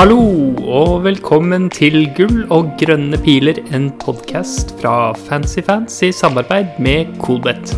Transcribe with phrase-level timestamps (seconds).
[0.00, 0.22] Hallo
[0.64, 7.74] og velkommen til Gull og grønne piler, en podkast fra Fancyfans i samarbeid med Coolbet.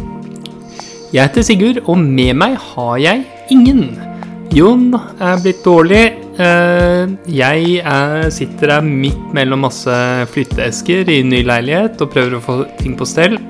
[1.10, 3.98] Jeg heter Sigurd, og med meg har jeg ingen.
[4.54, 6.04] Jon er blitt dårlig.
[6.38, 9.98] Eh, Jeg er, sitter her midt mellom masse
[10.30, 13.40] flytteesker i ny leilighet og prøver å få ting på stell.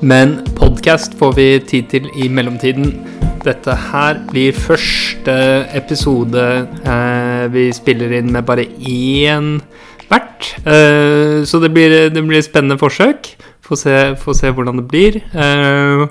[0.00, 3.19] Men podkast får vi tid til i mellomtiden.
[3.40, 5.34] Dette her blir første
[5.76, 6.42] episode
[6.84, 9.54] eh, vi spiller inn med bare én
[10.10, 10.50] hvert.
[10.66, 13.32] Eh, så det blir, det blir spennende forsøk.
[13.64, 15.20] Få se, få se hvordan det blir.
[15.32, 16.04] Eh,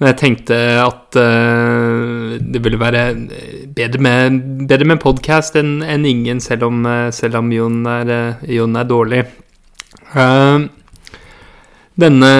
[0.00, 3.04] men jeg tenkte at eh, det ville være
[3.76, 8.10] bedre med, bedre med podkast enn en ingen, selv om, eh, selv om Jon, er,
[8.10, 9.22] eh, Jon er dårlig.
[10.18, 10.66] Eh,
[12.00, 12.30] denne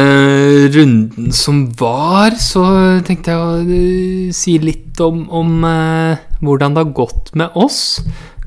[0.74, 2.64] runden som var, så
[3.06, 8.00] tenkte jeg å eh, si litt om, om eh, hvordan det har gått med oss.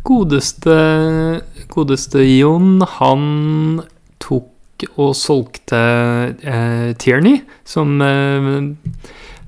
[0.07, 0.75] Godeste,
[1.71, 3.23] godeste Jon, han
[4.23, 5.79] tok og solgte
[6.43, 8.59] eh, Tierney, som eh,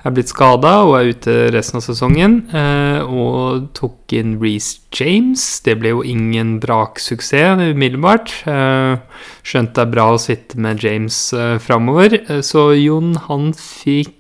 [0.10, 2.40] er blitt skada og er ute resten av sesongen.
[2.56, 5.44] Eh, og tok inn Reece James.
[5.66, 8.34] Det ble jo ingen braksuksess umiddelbart.
[8.50, 12.20] Eh, skjønt det er bra å sitte med James eh, framover.
[12.26, 14.16] Eh, så Jon, han fikk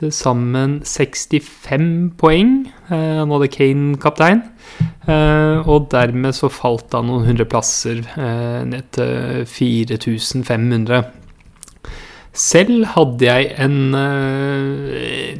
[0.00, 2.70] til sammen 65 poeng.
[2.88, 4.40] Han hadde Kane kaptein.
[5.68, 8.00] Og dermed så falt han noen hundre plasser
[8.64, 11.19] ned til 4500.
[12.36, 14.90] Selv hadde jeg en uh,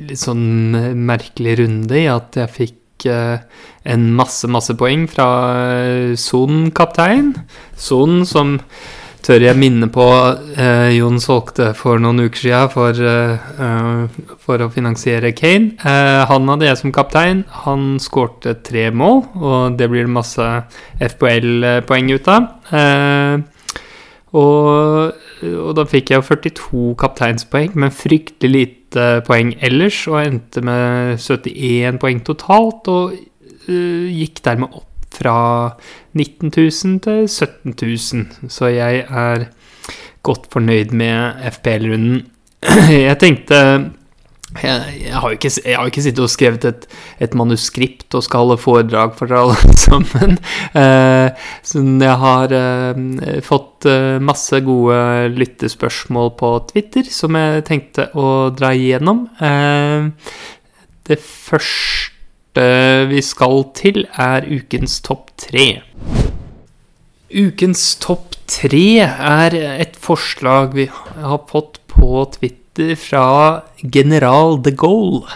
[0.08, 0.74] litt sånn
[1.06, 3.38] merkelig runde i at jeg fikk uh,
[3.86, 7.34] en masse, masse poeng fra uh, Son kaptein.
[7.78, 8.58] Son som
[9.24, 14.64] tør jeg minne på uh, Jon solgte for noen uker siden for, uh, eh, for
[14.64, 15.74] å finansiere Kane.
[15.84, 17.44] Uh, han hadde jeg som kaptein.
[17.64, 20.48] Han skårte tre mål, og det blir det masse
[21.00, 22.50] FPL-poeng ut av.
[22.70, 23.59] Eh,
[24.36, 31.18] og, og da fikk jeg 42 kapteinspoeng, men fryktelig lite poeng ellers, og endte med
[31.18, 35.36] 71 poeng totalt, og uh, gikk dermed opp fra
[36.14, 38.50] 19 000 til 17 000.
[38.50, 39.48] Så jeg er
[40.22, 42.26] godt fornøyd med FPL-runden.
[43.08, 43.56] Jeg tenkte
[44.58, 46.86] jeg, jeg, har ikke, jeg har ikke sittet og skrevet et,
[47.22, 50.38] et manuskript og skal holde foredrag for alle sammen.
[50.74, 51.28] Eh,
[51.62, 58.50] så jeg har eh, fått eh, masse gode lyttespørsmål på Twitter som jeg tenkte å
[58.56, 59.28] dra igjennom.
[59.38, 60.10] Eh,
[61.06, 62.66] det første
[63.06, 65.68] vi skal til, er ukens topp tre.
[67.30, 72.60] Ukens topp tre er et forslag vi har fått på Twitter
[72.96, 75.28] fra general de Gaulle.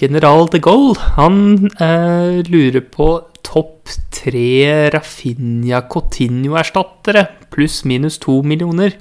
[0.00, 1.36] General de Gaulle han
[1.78, 3.08] eh, lurer på
[3.46, 8.96] topp tre Rafinha Coutinho-erstattere, pluss minus to millioner.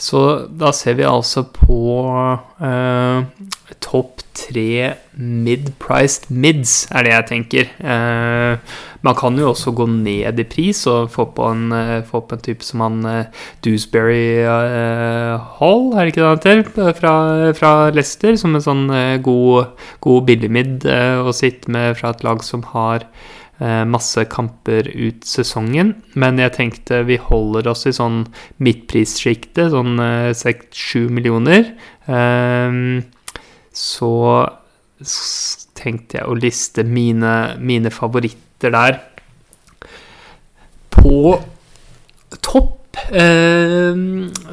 [0.00, 0.20] Så
[0.56, 1.80] da ser vi altså på
[2.64, 3.48] eh,
[3.84, 7.72] topp tre mid-priced mids, er det jeg tenker.
[7.84, 12.22] Eh, man kan jo også gå ned i pris og få på en, eh, få
[12.24, 16.94] på en type som han eh, Dewsbury eh, Hall, er det ikke det han heter?
[16.96, 17.14] Fra,
[17.60, 22.24] fra Leicester, som en sånn eh, god, god billig-mid eh, å sitte med fra et
[22.24, 23.04] lag som har
[23.60, 25.94] masse kamper ut sesongen.
[26.16, 28.22] Men jeg tenkte vi holder oss i sånn
[28.64, 30.00] midtprissjiktet, sånn
[30.36, 31.74] seks-sju millioner.
[32.08, 32.78] Eh,
[33.76, 34.14] så
[35.80, 39.00] tenkte jeg å liste mine, mine favoritter der.
[40.92, 41.40] På
[42.44, 43.96] topp eh,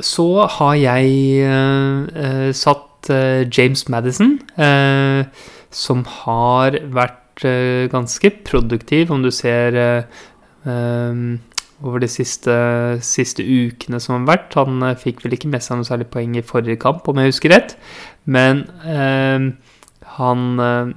[0.05, 1.11] så har jeg
[1.43, 5.27] eh, eh, satt eh, James Madison, eh,
[5.73, 7.26] som har vært eh,
[7.91, 10.21] ganske produktiv, om du ser eh,
[10.65, 11.21] eh,
[11.85, 12.53] over de siste,
[13.05, 14.55] siste ukene som har vært.
[14.57, 17.33] Han eh, fikk vel ikke med seg noe særlig poeng i forrige kamp, om jeg
[17.33, 17.75] husker rett.
[18.25, 19.51] Men eh,
[20.17, 20.95] han eh,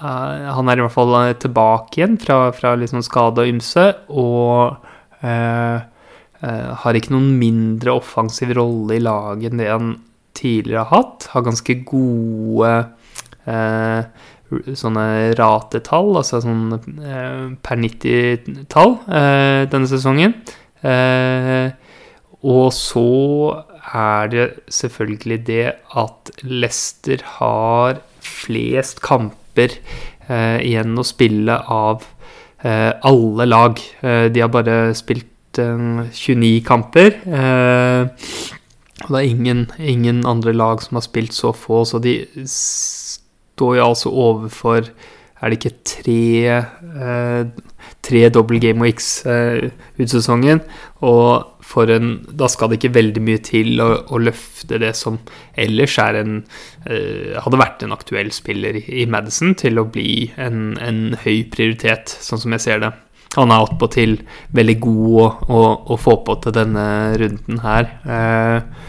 [0.00, 3.86] eh, Han er i hvert fall eh, tilbake igjen fra, fra sånn skade og ymse,
[4.10, 5.78] og eh,
[6.42, 9.94] eh, har ikke noen mindre offensiv rolle i laget enn det han
[10.38, 11.30] tidligere har hatt.
[11.34, 12.74] Har ganske gode
[13.46, 14.02] eh,
[14.48, 16.72] sånne ratetall, altså sånn
[17.04, 20.36] eh, per 90-tall eh, denne sesongen.
[20.86, 21.70] Eh,
[22.38, 23.08] og så
[23.88, 25.64] er det selvfølgelig det
[25.98, 29.74] at Leicester har flest kamper
[30.28, 32.04] eh, igjen å spille av
[32.62, 33.80] eh, alle lag.
[34.00, 37.18] Eh, de har bare spilt eh, 29 kamper.
[38.98, 42.20] Og det er ingen, ingen andre lag som har spilt så få, så de
[43.58, 44.92] står jo altså overfor
[45.38, 46.64] Er det ikke tre,
[48.02, 50.64] tre double game weeks ut sesongen?
[51.06, 55.20] Og for en Da skal det ikke veldig mye til å, å løfte det som
[55.54, 56.40] ellers er en
[56.88, 62.42] Hadde vært en aktuell spiller i Madison, til å bli en, en høy prioritet, sånn
[62.42, 62.94] som jeg ser det.
[63.36, 64.16] Han er attpåtil
[64.56, 66.86] veldig god å, å, å, få på til denne
[67.20, 67.90] runden her.
[68.08, 68.86] Eh,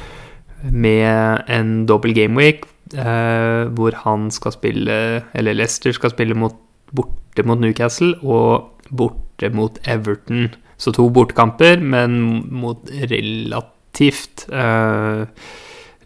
[0.72, 4.96] med en dobbel gameweek eh, hvor han skal spille
[5.34, 6.56] Eller Leicester skal spille mot,
[6.96, 10.50] borte mot Newcastle og borte mot Everton.
[10.80, 12.20] Så to bortekamper, men
[12.50, 15.26] mot relativt eh,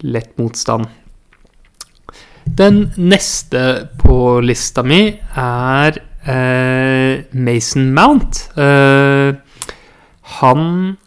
[0.04, 0.90] lett motstand.
[2.44, 5.06] Den neste på lista mi
[5.40, 8.48] er Uh, Mason Mount.
[8.56, 9.36] Uh,
[10.22, 10.98] han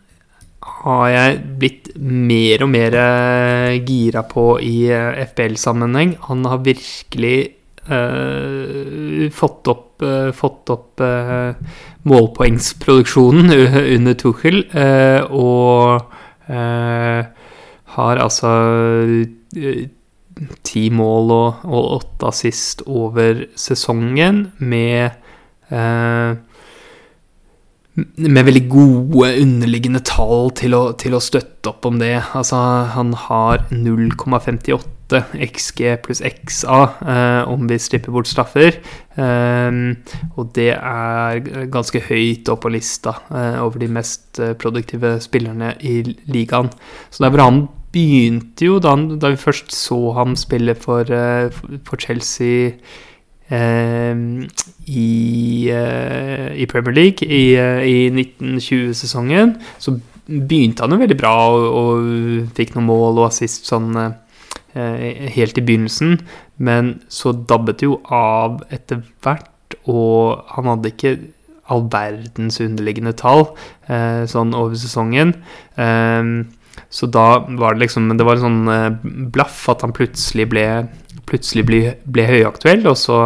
[0.87, 4.89] har jeg blitt mer og mer uh, gira på i
[5.27, 6.17] FBL-sammenheng.
[6.31, 7.53] Han har virkelig
[9.37, 10.03] fått opp,
[10.35, 11.03] fått opp
[12.11, 13.53] målpoengsproduksjonen
[13.95, 14.59] under Tuchel,
[15.31, 16.03] og
[17.95, 18.51] har altså
[20.67, 25.11] ti mål og, og åtte assist over sesongen med
[25.73, 26.37] eh,
[27.97, 32.19] med veldig gode underliggende tall til å, til å, støtte opp om det.
[32.37, 32.59] Altså,
[32.93, 38.77] han har 0,58 XG pluss XA eh, om vi stripper bort straffer.
[39.17, 39.81] Eh,
[40.37, 41.41] og det er
[41.73, 46.69] ganske høyt opp på lista eh, over de mest eh, produktive spillerne i ligaen.
[47.09, 47.65] Så det er hvor han
[47.97, 51.49] begynte jo da, da, vi først så ham spille for, uh,
[51.87, 52.75] for Chelsea
[53.51, 55.07] i,
[55.71, 59.57] uh, i, Premier League i, i 1920-sesongen.
[59.79, 59.97] Så
[60.27, 62.09] begynte han jo veldig bra og, og
[62.59, 63.95] fikk noen mål og assist sånn
[64.77, 66.19] helt i begynnelsen.
[66.61, 71.15] Men så dabbet det jo av etter hvert, og han hadde ikke
[71.73, 73.47] all verdens underliggende tall
[74.29, 75.33] sånn over sesongen.
[75.81, 76.45] Um,
[76.89, 77.27] så da
[77.59, 78.91] var det liksom Det var en sånn eh,
[79.35, 80.67] blaff at han plutselig ble,
[81.27, 83.19] plutselig ble, ble høyaktuell, og så,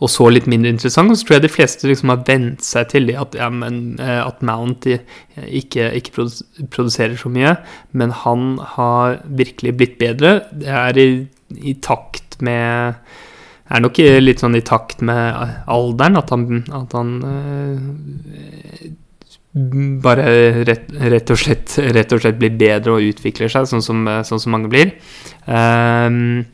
[0.00, 1.12] og så litt mindre interessant.
[1.12, 4.20] Og så tror jeg de fleste liksom har vent seg til at, ja, men, eh,
[4.22, 6.28] at Mount ikke, ikke,
[6.70, 7.56] produserer så mye.
[7.92, 10.40] Men han har virkelig blitt bedre.
[10.52, 11.10] Det er i,
[11.58, 13.00] i takt med
[13.70, 15.36] er nok litt sånn i takt med
[15.70, 17.84] alderen at han, at han øh,
[19.50, 24.04] bare rett, rett, og slett, rett, og slett, blir bedre og utvikler seg, sånn som,
[24.26, 24.92] sånn som mange blir.
[25.50, 26.44] Um,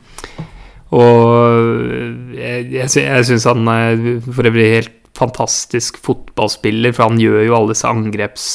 [0.97, 7.57] og jeg, jeg, syns han er for øvrig helt fantastisk fotballspiller, for han gjør jo
[7.57, 8.47] alle disse angreps,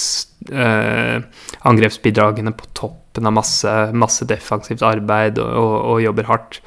[0.50, 1.22] uh,
[1.68, 6.60] angrepsbidragene på toppen av masse, masse defensivt arbeid og, og, og jobber hardt.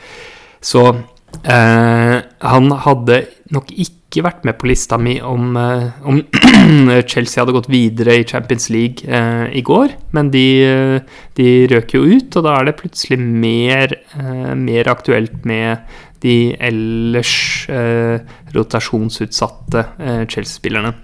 [0.63, 3.21] Så uh, han hadde
[3.55, 6.21] nok ikke ikke vært med på lista mi om, eh, om
[7.11, 10.99] Chelsea hadde gått videre i Champions League eh, i går, men de, eh,
[11.35, 15.83] de, røk jo ut, og da er det plutselig mer, eh, mer aktuelt med
[16.23, 17.35] de ellers
[17.69, 18.23] eh,
[18.55, 20.95] rotasjonsutsatte eh, Chelsea-spillerne.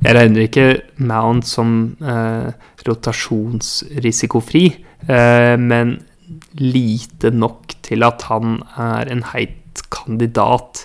[0.00, 0.66] Jeg regner ikke
[1.08, 1.96] Mount som
[2.84, 4.64] rotasjonsrisikofri,
[5.08, 5.94] men
[6.60, 10.84] lite nok til at han er en heit kandidat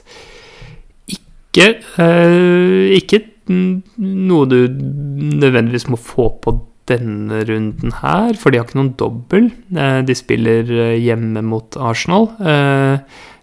[1.51, 6.55] ikke, uh, ikke noe du nødvendigvis må få på
[6.89, 9.51] denne runden her, for de har ikke noen dobbel.
[9.75, 12.31] Uh, de spiller uh, hjemme mot Arsenal.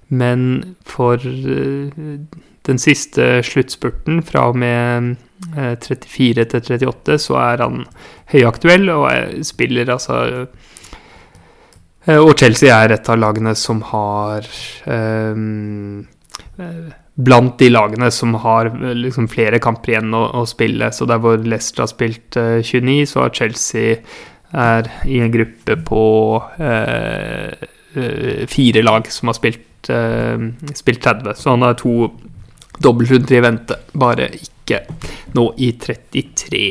[0.08, 5.16] men for den siste sluttspurten, fra og med
[5.54, 7.84] 34 til 38, så er han
[8.32, 10.46] høyaktuell og spiller altså
[12.16, 14.48] Og Chelsea er et av lagene som har
[17.18, 20.92] blant de lagene som har liksom flere kamper igjen å, å, spille.
[20.94, 23.98] Så der hvor Leicester har spilt uh, 29, så har Chelsea
[24.48, 26.04] er i en gruppe på
[26.38, 27.66] uh,
[28.48, 29.90] fire lag som har spilt,
[30.78, 31.32] spilt 30.
[31.36, 32.12] Så han har to
[32.78, 34.84] dobbeltrunder i vente, bare ikke
[35.34, 36.62] nå i 33.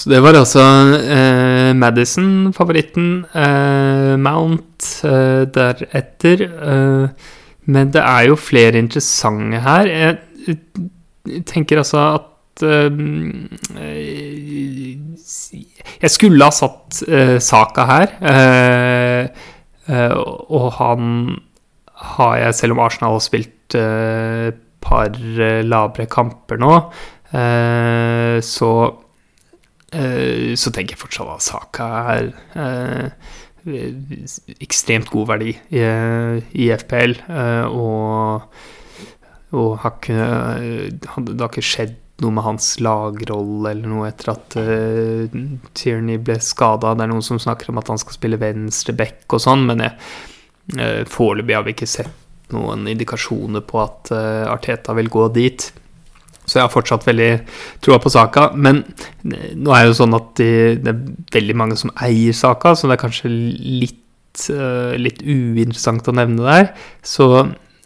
[0.00, 0.62] Så det var altså
[0.96, 3.26] eh, Madison, favoritten.
[3.36, 6.44] Eh, Mount eh, deretter.
[6.46, 7.26] Eh,
[7.68, 9.90] men det er jo flere interessante her.
[9.90, 12.90] Jeg tenker altså at uh,
[16.00, 18.16] Jeg skulle ha satt uh, Saka her.
[18.24, 20.16] Uh,
[20.48, 21.36] og han
[22.00, 25.14] har jeg, selv om Arsenal har spilt et par
[25.62, 26.72] labre kamper nå,
[28.42, 28.70] så
[29.90, 32.30] så tenker jeg fortsatt at Saka er
[34.60, 35.82] ekstremt god verdi i,
[36.64, 37.18] i FPL.
[37.70, 38.46] og
[39.50, 40.16] og har ikke,
[41.26, 45.38] det har ikke skjedd noe med hans lagrolle eller noe etter at uh,
[45.76, 46.92] Tierney ble skada.
[46.94, 49.82] Det er noen som snakker om at han skal spille venstre back og sånn, men
[49.86, 55.70] uh, foreløpig har vi ikke sett noen indikasjoner på at uh, Arteta vil gå dit.
[56.46, 57.30] Så jeg har fortsatt veldig
[57.84, 58.50] troa på saka.
[58.54, 58.82] Men
[59.22, 60.50] nå er det jo sånn at de,
[60.82, 61.02] det er
[61.36, 66.46] veldig mange som eier saka, så det er kanskje litt, uh, litt uinteressant å nevne
[66.46, 66.72] der.
[67.06, 67.30] Så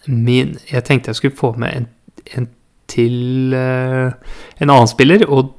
[0.07, 1.91] min, jeg tenkte jeg skulle få med en,
[2.39, 2.49] en
[2.91, 4.13] til uh,
[4.61, 5.27] en annen spiller.
[5.29, 5.55] Og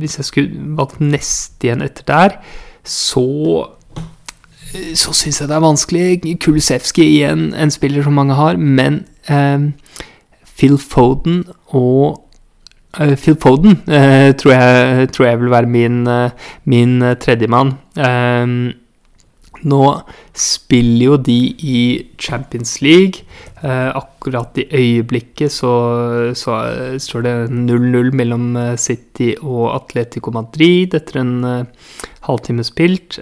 [0.00, 2.38] hvis jeg skulle valgt neste igjen etter der,
[2.88, 3.26] så
[4.94, 6.36] så syns jeg det er vanskelig.
[6.44, 9.72] Kulisevskij igjen, en spiller som mange har, men um,
[10.58, 12.27] Phil Foden og uh,
[12.96, 17.76] Phil Foden uh, tror, jeg, tror, jeg, vil være min, uh, min tredjemann.
[18.00, 18.72] Um,
[19.66, 19.84] nå
[20.38, 21.80] spiller jo de i
[22.20, 23.24] Champions League.
[23.58, 25.72] Eh, akkurat i øyeblikket så,
[26.38, 26.58] så
[27.02, 31.34] står det 0-0 mellom eh, City og Atletico Madrid etter en
[32.28, 33.18] halvtime spilt.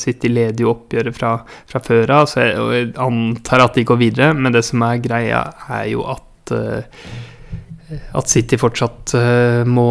[0.00, 1.36] City leder jo oppgjøret fra,
[1.70, 4.32] fra før av, så jeg, antar at de går videre.
[4.34, 6.54] Men det som er greia, er jo at
[7.86, 9.88] at City fortsatt uh, må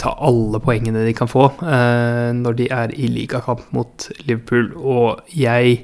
[0.00, 4.70] ta alle poengene de kan få uh, når de er i ligakamp mot Liverpool.
[4.78, 5.82] Og jeg,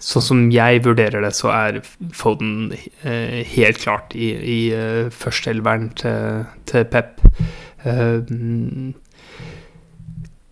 [0.00, 1.82] sånn som jeg vurderer det, så er
[2.16, 4.60] Foden uh, helt klart i, i
[5.12, 7.20] førsteelveren til, til, Pep.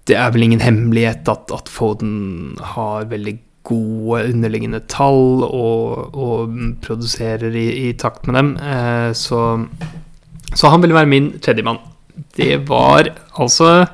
[0.05, 6.59] det er vel ingen hemmelighet at, at Foden har veldig gode underliggende tall og, og
[6.85, 8.51] produserer i, i, takt med dem.
[9.17, 9.41] så
[10.55, 11.83] så han ville være min tredjemann.
[12.37, 13.87] Det var altså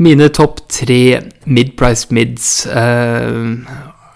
[0.00, 3.56] mine topp tre mid-price mids uh,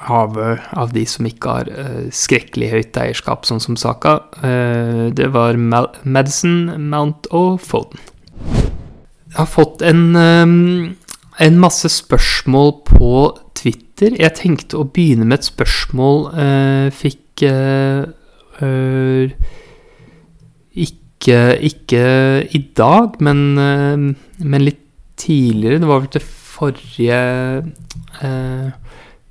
[0.04, 0.38] av,
[0.72, 4.18] av, de som ikke har uh, skrekkelig høyt eierskap, sånn som Saka.
[4.40, 8.00] Uh, det var Mal Madison, Mount og Foden.
[9.34, 10.94] Jeg har fått en, um,
[11.42, 13.14] en masse spørsmål på
[13.58, 14.14] Twitter.
[14.20, 16.28] Jeg tenkte å begynne med et spørsmål
[16.94, 17.44] fikk
[20.74, 22.04] ikke ikke, ikke
[22.54, 24.82] i dag, men, eh, men, litt
[25.16, 25.80] tidligere.
[25.80, 27.20] Det var vel til forrige
[28.22, 28.72] eh,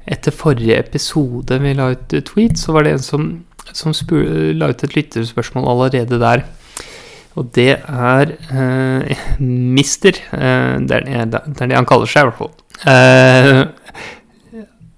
[0.03, 3.27] Etter forrige episode vi la ut tweet, så var det en som,
[3.71, 6.43] som la ut et lytterspørsmål allerede der.
[7.39, 10.19] Og det er uh, Mister.
[10.33, 12.51] Uh, det, er, det, er, det han kaller seg, i hvert fall.
[12.89, 13.61] Eh,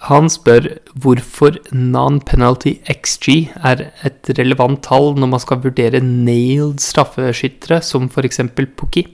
[0.06, 0.68] han spør
[1.02, 3.28] hvorfor non-penalty XG
[3.66, 8.44] er et relevant tall når man skal vurdere nailed straffeskyttere, som f.eks.
[8.78, 9.08] Pukki.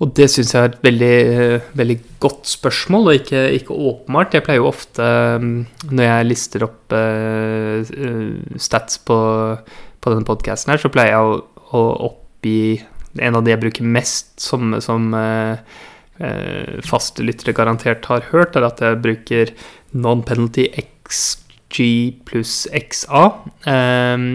[0.00, 1.16] Og det syns jeg er et veldig,
[1.76, 4.34] veldig, godt spørsmål, og ikke, ikke, åpenbart.
[4.36, 5.04] Jeg pleier jo ofte,
[5.90, 7.84] når jeg lister opp uh,
[8.56, 9.18] stats på,
[10.00, 11.36] på denne podkasten her, så pleier jeg å,
[11.76, 12.80] å oppgi
[13.20, 15.60] en av de jeg bruker mest som, som uh,
[16.20, 19.52] Eh, faste lyttere garantert har hørt, er at jeg bruker
[19.96, 21.86] non-penalty XG
[22.28, 23.22] pluss XA.
[23.64, 24.26] Eh,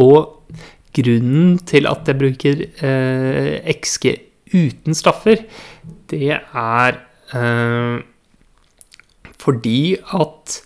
[0.00, 0.54] og
[0.96, 4.14] grunnen til at jeg bruker eh, XG
[4.54, 5.44] uten straffer,
[6.08, 7.02] det er
[7.36, 8.00] eh,
[9.38, 9.82] fordi
[10.16, 10.62] at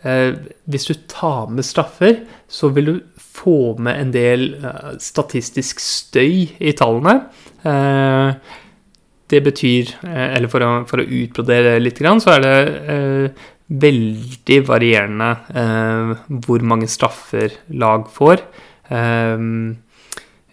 [0.00, 4.46] hvis du tar med straffer, så vil du få med en del
[4.96, 7.18] statistisk støy i tallene.
[9.30, 12.56] Det betyr, eh, eller for å, for å utbrodere litt, så er det
[12.94, 16.14] eh, veldig varierende eh,
[16.46, 18.42] hvor mange straffer lag får.
[18.90, 19.46] Eh,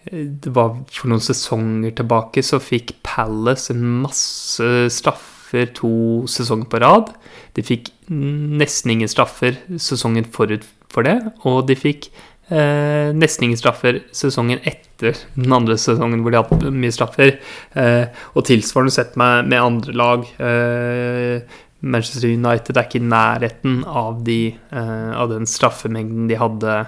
[0.08, 5.90] det var For noen sesonger tilbake så fikk Palace en masse straffer to
[6.30, 7.12] sesonger på rad.
[7.56, 12.08] De fikk nesten ingen straffer sesongen forut for det, og de fikk
[12.50, 17.36] eh, nesten ingen straffer sesongen etter den andre sesongen hvor de har hatt mye straffer.
[17.78, 20.28] Eh, og tilsvarende sett med, med andre lag.
[20.42, 26.78] Eh, Manchester United er ikke i nærheten av, de, eh, av den straffemengden de hadde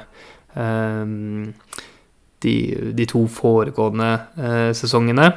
[0.59, 1.05] eh,
[2.40, 2.55] de,
[2.97, 5.29] de, to foregående eh, sesongene.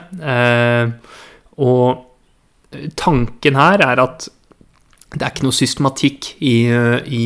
[1.62, 4.25] og tanken her er at
[5.13, 6.56] det er ikke noe systematikk i,
[7.06, 7.25] i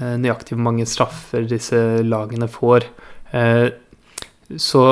[0.00, 2.86] nøyaktig hvor mange straffer disse lagene får.
[3.32, 3.68] Eh,
[4.56, 4.82] så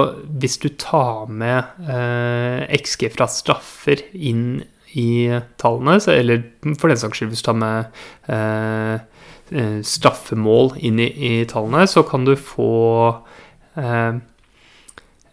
[0.40, 4.62] hvis du tar med eh, XG fra straffer inn
[4.94, 5.30] i
[5.60, 6.42] tallene, eller
[6.78, 7.80] for den saks skyld hvis du tar med
[9.84, 12.70] straffemål inn i, tallene, så kan du få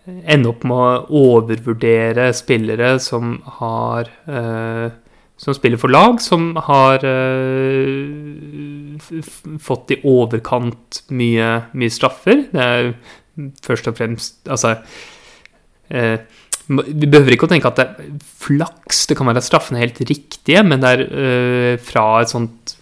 [0.02, 4.10] ende opp med å overvurdere spillere som har
[5.42, 7.06] som spiller for lag, som har
[9.62, 12.46] fått i overkant mye, mye straffer.
[12.52, 12.94] Det er
[13.64, 14.76] først og fremst Altså
[15.88, 16.20] eh,
[16.72, 19.88] vi behøver ikke å tenke at det er flaks, det kan være at straffene er
[19.88, 22.76] helt riktige, men det er eh, fra, et sånt,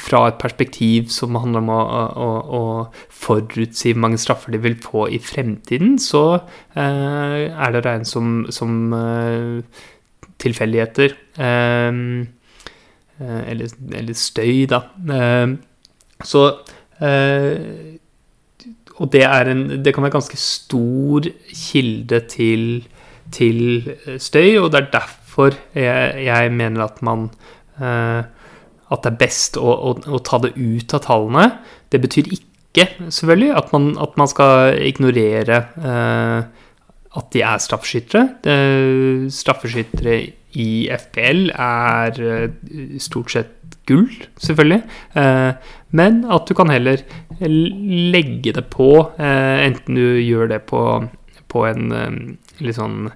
[0.00, 1.80] fra et perspektiv som handler om å,
[2.26, 2.62] å, å
[3.24, 8.08] forutsi hvor mange straffer de vil få i fremtiden, så eh, er det å regne
[8.08, 9.84] som, som øh,
[10.44, 11.16] tilfeldigheter.
[13.20, 14.80] Eller, eller, støy, da.
[16.24, 16.40] så
[18.98, 22.66] Og det, en, det kan være ganske stor kilde til
[23.34, 27.28] til eh, støy, og det er derfor jeg, jeg mener at man
[27.80, 28.22] eh,
[28.92, 31.46] At det er best å, å, å, ta det ut av tallene.
[31.90, 36.66] Det betyr ikke, selvfølgelig, at man, at man skal ignorere eh,
[37.14, 39.24] at de er straffeskyttere.
[39.32, 40.18] Straffeskyttere
[40.60, 42.20] i FPL er
[43.02, 44.08] stort sett gull,
[44.40, 44.80] selvfølgelig.
[45.94, 47.02] Men at du kan heller
[47.40, 50.82] legge det på, enten du gjør det på,
[51.50, 51.90] på en
[52.62, 53.10] litt sånn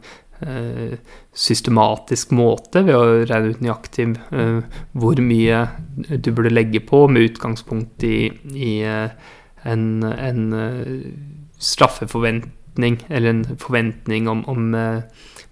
[0.45, 0.99] eh,
[1.35, 4.61] systematisk måte ved å regne ut nøyaktig eh,
[4.99, 5.65] hvor mye
[5.95, 9.35] du burde legge på, med utgangspunkt i, i eh,
[9.69, 10.95] en, en eh,
[11.59, 15.03] straffeforventning, eller en forventning om, om eh,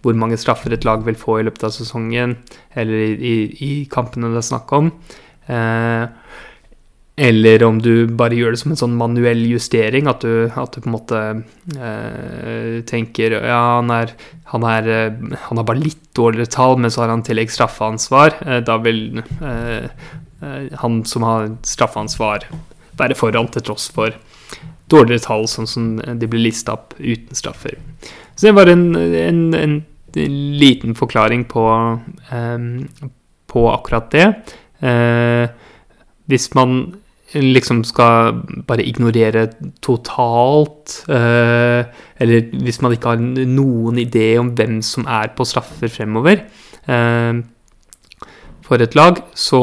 [0.04, 2.36] hvor mange straffer et lag vil få i løpet av sesongen,
[2.76, 3.36] eller i, i,
[3.66, 4.92] i kampene det er snakk om.
[5.46, 6.06] Eh,
[7.16, 10.82] eller om du bare gjør det som en sånn manuell justering, at du, at du
[10.82, 11.20] på en måte
[11.80, 14.12] eh, tenker Ja, han, er,
[14.52, 18.36] han, er, eh, han, har bare litt dårligere tall, men så har han tillegg straffeansvar.
[18.44, 22.44] Eh, da vil eh, eh, han som har straffeansvar,
[23.00, 24.12] være foran til tross for
[24.92, 27.78] dårligere tall, sånn som de blir lista opp uten straffer.
[28.36, 29.80] Så det var en, en, en
[30.60, 31.64] liten forklaring på,
[32.32, 32.68] eh,
[33.46, 34.28] på akkurat det.
[36.26, 36.72] hvis man
[37.34, 39.48] liksom skal bare ignorere
[39.82, 41.84] totalt, eh,
[42.18, 46.44] eller hvis man ikke har noen idé om hvem som er på straffer fremover
[46.86, 47.42] eh,
[48.62, 49.62] for et lag, så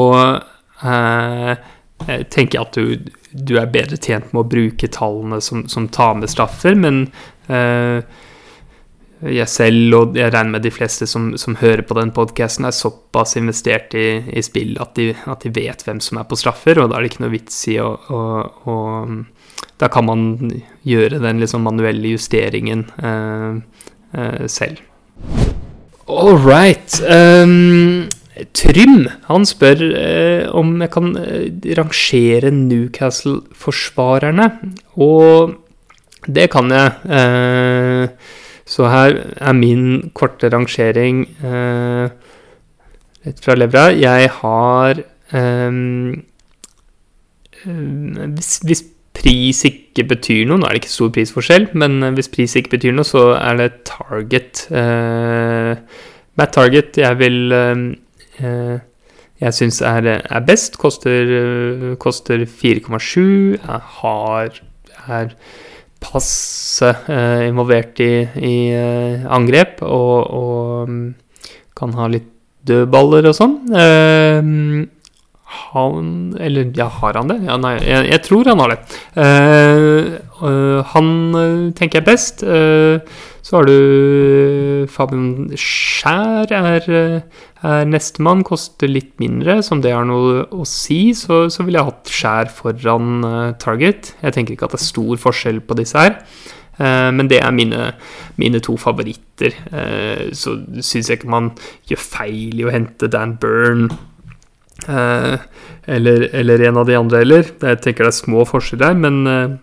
[0.84, 1.56] eh,
[2.04, 6.14] tenker jeg at du, du, er bedre tjent med å bruke tallene som, som tar
[6.20, 7.08] med straffer, men
[7.50, 8.00] eh,
[9.24, 12.76] jeg selv og jeg regner med de fleste som, som hører på den podkasten, er
[12.76, 16.80] såpass investert i, i spill at de, at de, vet hvem som er på straffer,
[16.80, 18.24] og da er det ikke noe vits i å, å,
[18.70, 18.76] å
[19.80, 20.26] Da kan man
[20.86, 23.56] gjøre den liksom manuelle justeringen eh,
[24.14, 24.82] eh, selv.
[26.06, 27.00] All right.
[27.08, 34.48] Um, Trym han spør eh, om jeg kan eh, rangere Newcastle-forsvarerne,
[34.98, 35.54] og
[36.26, 36.90] det kan jeg.
[37.14, 38.08] Eh,
[38.66, 42.08] så her er min korte rangering eh,
[43.44, 43.92] fra levra.
[43.94, 45.70] Jeg har eh,
[47.62, 52.56] hvis, hvis, pris ikke betyr noe Nå er det ikke stor prisforskjell, men hvis pris
[52.58, 54.64] ikke betyr noe, så er det Target.
[54.74, 55.78] Eh,
[56.34, 57.84] Matt Target jeg vil eh,
[58.40, 60.78] jeg syns er, er, best.
[60.78, 63.58] Koster, koster 4,7.
[63.58, 64.62] Jeg har
[65.08, 65.34] er
[66.04, 71.06] passe eh, involvert i, i eh, angrep og, og, mm,
[71.74, 72.28] kan ha litt
[72.64, 73.56] dødballer og sånn.
[73.76, 74.52] Eh,
[75.54, 76.06] han
[76.42, 77.36] Eller ja, har han det?
[77.46, 78.78] Ja, nei, jeg, jeg tror han har det.
[80.90, 81.10] han
[81.78, 82.42] tenker jeg best.
[82.42, 86.88] så har du Fabian Skjær er
[87.64, 88.44] nestemann.
[88.46, 89.60] Koster litt mindre.
[89.64, 94.14] Som det har noe å si, så, så ville jeg hatt Skjær foran uh, Target.
[94.22, 96.18] Jeg tenker ikke at det er stor forskjell på disse her.
[96.78, 97.92] Uh, men det er mine,
[98.40, 99.56] mine to favoritter.
[99.72, 101.52] Uh, så syns jeg ikke man
[101.90, 103.92] gjør feil i å hente Dan Byrne.
[104.84, 107.46] Eller, eller, en av de andre heller.
[107.62, 109.60] Jeg tenker det er små forskjeller her, men,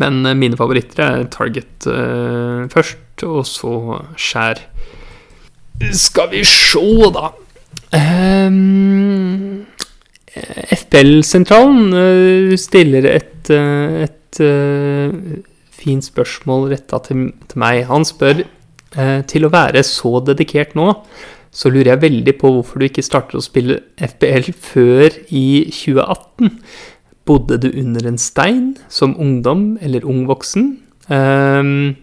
[0.00, 1.86] men mine favoritter er Target
[2.72, 4.64] først, og så Skjær.
[5.80, 6.82] Skal vi se,
[7.14, 7.30] da.
[7.96, 9.64] Um,
[10.76, 15.40] FPL-sentralen uh, stiller et, et, et uh,
[15.74, 17.86] fint spørsmål retta til, til, meg.
[17.90, 18.44] Han spør
[19.30, 20.88] til å være så dedikert nå,
[21.54, 26.50] så lurer jeg veldig på hvorfor du ikke starter å spille FPL før i 2018.
[27.30, 30.72] Bodde du under en stein som ungdom eller ung voksen?
[31.06, 31.94] Um,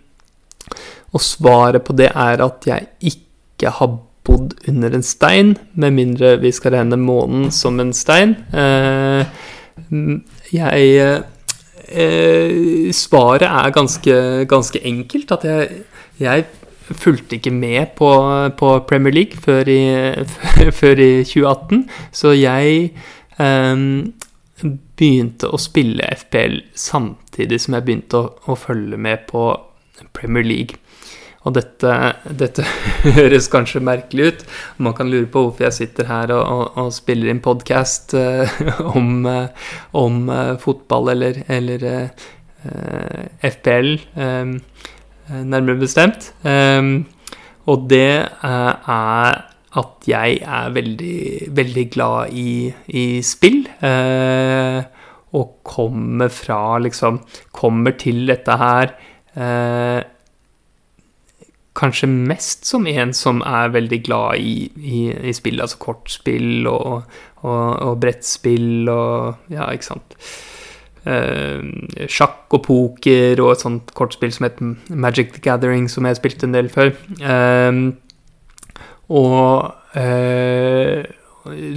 [1.11, 3.26] og svaret på det er at jeg ikke
[3.57, 8.35] ikke har bodd under en stein, med mindre vi skal regne månen som en stein.
[8.53, 9.25] Eh,
[10.53, 10.93] jeg
[11.87, 14.15] eh, Svaret er ganske,
[14.49, 15.31] ganske enkelt.
[15.31, 15.83] At jeg,
[16.19, 16.45] jeg
[16.91, 18.11] fulgte ikke med på,
[18.57, 19.81] på Premier League før i,
[20.79, 22.91] før i, 2018, så jeg
[23.39, 24.13] um,
[24.97, 29.49] begynte å spille FPL samtidig som jeg begynte å, å følge med på
[30.15, 30.79] Premier League.
[31.47, 31.91] Og dette,
[32.27, 32.63] dette,
[33.17, 34.45] høres kanskje merkelig ut.
[34.83, 38.57] Man kan lure på hvorfor jeg sitter her og, og, og spiller inn podkast uh,
[38.97, 41.85] om, uh, om uh, fotball eller, eller
[43.47, 44.57] FPL, um,
[45.29, 46.25] nærmere bestemt.
[47.67, 48.09] Og det
[48.43, 49.45] er
[49.77, 51.19] at jeg er veldig,
[51.55, 53.61] veldig glad i, i spill.
[55.37, 57.21] og kommer fra, liksom
[57.55, 58.95] Kommer til dette her
[61.77, 67.03] kanskje mest som en som er veldig glad i, i, i spill, altså kortspill og,
[67.43, 70.17] og, og, brettspill og Ja, ikke sant.
[71.07, 71.63] Uh,
[72.11, 74.57] sjakk og poker og et sånt kortspill som het
[74.89, 76.91] Magic the Gathering, som jeg spilte en del før.
[77.21, 77.93] Uh,
[79.07, 81.05] og uh,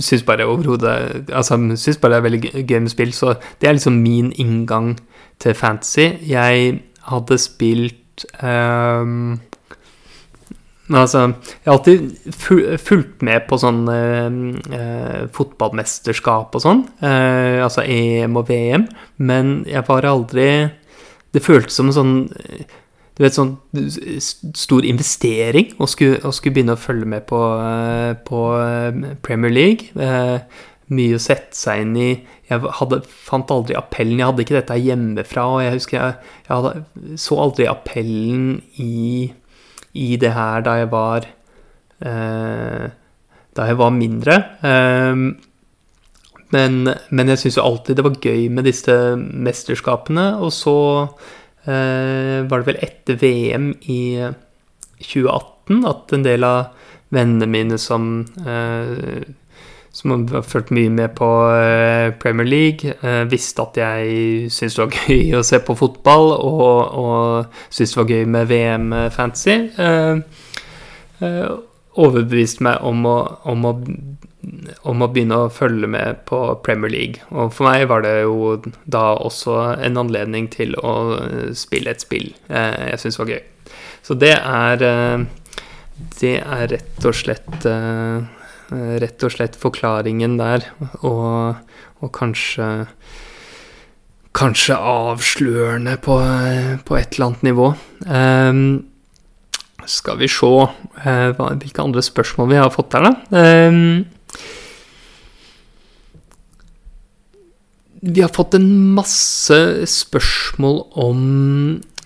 [0.02, 3.76] syns bare overhodet Altså, syns bare det er veldig gøy med spill, så det er
[3.76, 4.96] liksom min inngang
[5.38, 6.08] til fantasy.
[6.26, 9.38] Jeg hadde spilt um,
[10.90, 18.38] Altså, jeg har alltid fulgt med på sånn eh, fotballmesterskap og sånn, eh, altså EM
[18.40, 18.88] og VM,
[19.22, 20.50] men jeg var aldri
[21.30, 22.14] Det føltes som en sånn
[23.20, 23.58] du vet, sånn
[24.56, 29.90] stor investering å skulle, skulle begynne å følge med på, eh, på eh, Premier League.
[29.92, 30.38] Eh,
[30.96, 32.08] mye å sette seg inn i.
[32.48, 34.16] Jeg hadde, fant aldri appellen.
[34.16, 35.44] Jeg hadde ikke dette hjemmefra.
[35.52, 38.46] og Jeg husker jeg, jeg hadde, så aldri appellen
[38.80, 38.94] i
[39.98, 42.90] i det her da jeg var eh,
[43.56, 44.36] Da jeg var mindre.
[44.62, 45.24] Eh,
[46.50, 46.76] men,
[47.10, 50.26] men, jeg syns jo alltid det var gøy med disse mesterskapene.
[50.42, 50.76] Og så
[51.66, 54.02] eh, var det vel etter VM i
[55.00, 59.26] 2018 at en del av vennene mine som eh,
[59.92, 64.84] som har fulgt mye med på eh, Premier League, eh, visste at jeg syntes det
[64.84, 69.56] var gøy å se på fotball, og, og syntes det var gøy med VM-fantasy.
[71.20, 71.50] Eh,
[72.00, 73.16] overbeviste meg om å,
[73.50, 73.74] om, å,
[74.88, 77.26] om å, begynne å følge med på Premier League.
[77.34, 78.54] Og for meg var det jo
[78.86, 80.94] da også en anledning til å
[81.58, 83.42] spille et spill jeg syntes var gøy.
[84.06, 84.86] Så det er
[86.20, 87.66] Det er rett og slett
[88.70, 90.64] rett og slett forklaringen der,
[91.02, 91.60] og,
[92.00, 92.70] og kanskje
[94.30, 96.14] Kanskje avslørende på,
[96.86, 97.72] på, et eller annet nivå.
[98.06, 98.60] Um,
[99.90, 103.12] skal vi se uh, hvilke andre spørsmål vi har fått her, da.
[103.34, 104.06] Um,
[108.00, 109.58] vi har fått en masse
[109.90, 111.20] spørsmål om,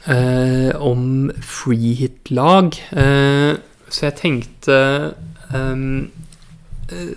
[0.08, 2.72] uh, om freehit-lag.
[2.88, 3.60] Uh,
[3.92, 4.80] så jeg tenkte
[5.52, 6.23] um, Eh,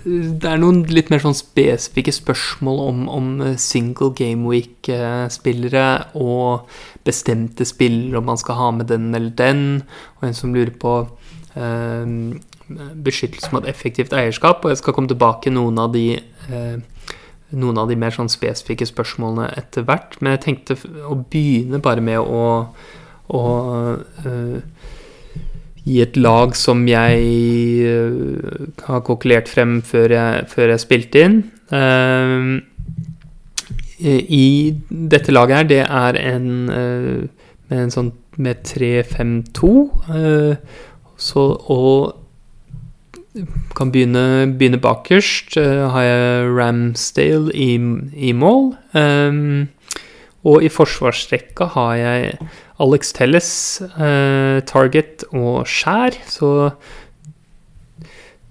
[0.06, 5.88] det er noen litt mer sånn spesifikke spørsmål om, om eh, single game week-spillere
[6.18, 6.70] og
[7.08, 9.64] bestemte spillere, om man skal ha med den eller den,
[10.18, 11.00] og en som lurer på
[11.56, 12.14] eh,
[13.08, 14.64] beskyttelse mot effektivt eierskap.
[14.64, 16.78] Og jeg skal komme tilbake noen av de, eh,
[17.52, 20.20] noen av de mer sånn spesifikke spørsmålene etter hvert.
[20.22, 22.46] Men jeg tenkte å begynne bare med å,
[23.32, 23.44] å
[24.26, 24.60] eh,
[25.88, 27.22] i et lag som jeg
[27.88, 31.38] uh, har kokkelert frem før jeg, før jeg spilte inn.
[31.72, 32.60] Uh,
[34.04, 37.26] I dette laget her, det er en uh,
[37.68, 39.70] med en sånn med 3-5-2.
[41.18, 42.14] så og
[43.76, 45.58] kan begynne, begynne bakerst.
[45.58, 47.74] har jeg Ramsdale i,
[48.14, 48.70] i mål.
[50.48, 52.38] og i forsvarsrekka har jeg
[52.80, 56.18] Alex Telles, eh, Target og Skjær.
[56.28, 56.70] Så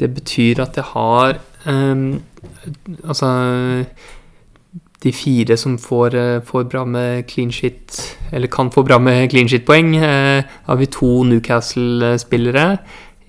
[0.00, 2.20] det betyr at jeg har eh,
[3.06, 3.28] Altså
[5.06, 8.00] de fire som får, uh, får, bra med clean shit,
[8.32, 12.78] eller kan få bra med clean shit-poeng, uh, har vi to Newcastle-spillere.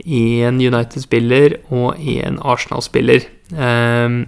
[0.06, 3.28] Én United-spiller og én Arsenal-spiller.
[3.52, 4.28] Um,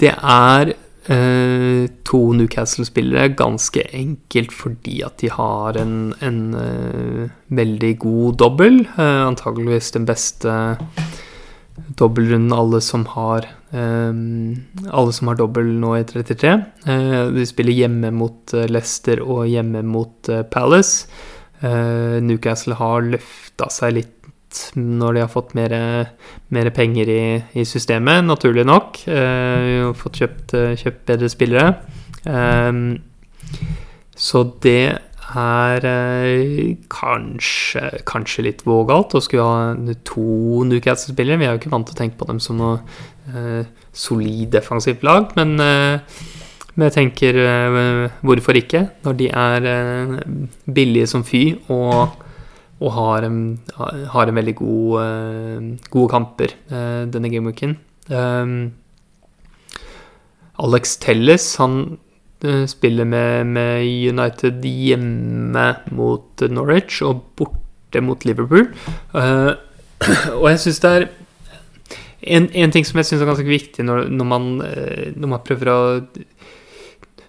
[0.00, 0.72] det er
[1.08, 8.82] Eh, to Newcastle-spillere ganske enkelt fordi at de har en, en uh, veldig god dobbel.
[8.98, 10.52] Uh, antageligvis den beste
[11.96, 14.58] dobbeltrunden alle som har um,
[14.90, 16.52] Alle som har dobbel nå i 33.
[16.84, 21.08] Uh, de spiller hjemme mot Leicester og hjemme mot Palace.
[21.58, 24.17] Newcastle har løfta seg litt
[24.78, 25.74] når de har fått mer,
[26.54, 27.22] mer penger i,
[27.58, 29.02] i, systemet, naturlig nok.
[29.10, 31.68] Eh, og fått kjøpt, kjøpt, bedre spillere.
[32.24, 32.72] Eh,
[34.18, 34.82] så det
[35.36, 41.38] er eh, kanskje, kanskje litt vågalt å skulle ha to Newcastle-spillere.
[41.40, 42.78] Vi er jo ikke vant til å tenke på dem som noe
[43.28, 46.00] eh, solid defensivt lag, men, eh,
[46.74, 48.86] men jeg tenker eh, hvorfor ikke?
[49.04, 50.16] Når de er eh,
[50.64, 52.24] billige som fy og,
[52.78, 53.26] og har,
[54.14, 56.52] har, en veldig god, eh, gode kamper
[57.10, 57.72] denne gameweeken.
[60.58, 61.98] Alex Telles, han
[62.70, 68.68] spiller med, med, United hjemme mot Norwich og borte mot Liverpool.
[69.10, 69.58] Uh,
[70.40, 71.08] og jeg syns det er
[72.22, 75.44] en, en, ting som jeg syns er ganske viktig når, når, man, eh, når, man,
[75.46, 75.80] prøver å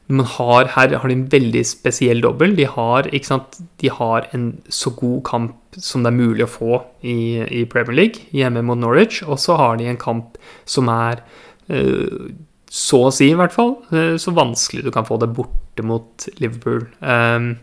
[0.09, 2.55] man har, Her har de en veldig spesiell dobbel.
[2.57, 7.45] De har, de har en så god kamp som det er mulig å få i,
[7.45, 9.21] i Premier League, hjemme mot Norwich.
[9.27, 11.21] Og så har de en kamp som er
[11.69, 12.33] uh,
[12.69, 16.27] så å si, i hvert fall, eh, så vanskelig du kan få det borte mot
[16.37, 16.85] Liverpool.
[17.01, 17.55] Ehm,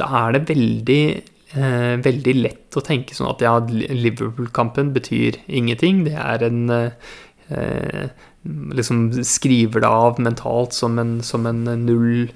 [0.00, 1.04] da er det veldig,
[1.54, 6.02] eh, veldig lett å tenke sånn at ja, Liverpool-kampen betyr ingenting.
[6.04, 8.10] Det er en eh,
[8.44, 12.30] Liksom skriver det av mentalt som en, som en null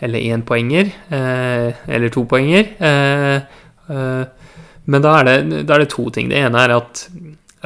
[0.00, 0.88] eller én poenger.
[1.10, 2.72] Eller to poenger.
[4.90, 6.30] Men da er, det, da er det to ting.
[6.32, 7.04] Det ene er at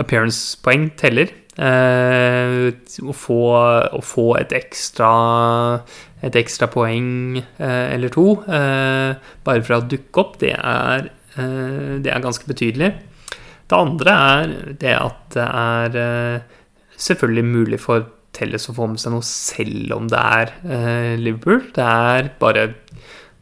[0.01, 1.31] appearance-poeng teller.
[1.55, 2.73] Eh,
[3.07, 3.41] å, få,
[3.95, 5.11] å, få, et ekstra,
[6.27, 9.15] et ekstra poeng eh, eller to eh,
[9.47, 11.07] bare for å dukke opp, det er,
[11.39, 12.91] eh, det er ganske betydelig.
[13.71, 16.59] Det andre er det at det er eh,
[17.05, 21.61] selvfølgelig mulig for Telles å få med seg noe selv om det er eh, Liverpool.
[21.77, 22.73] Det er bare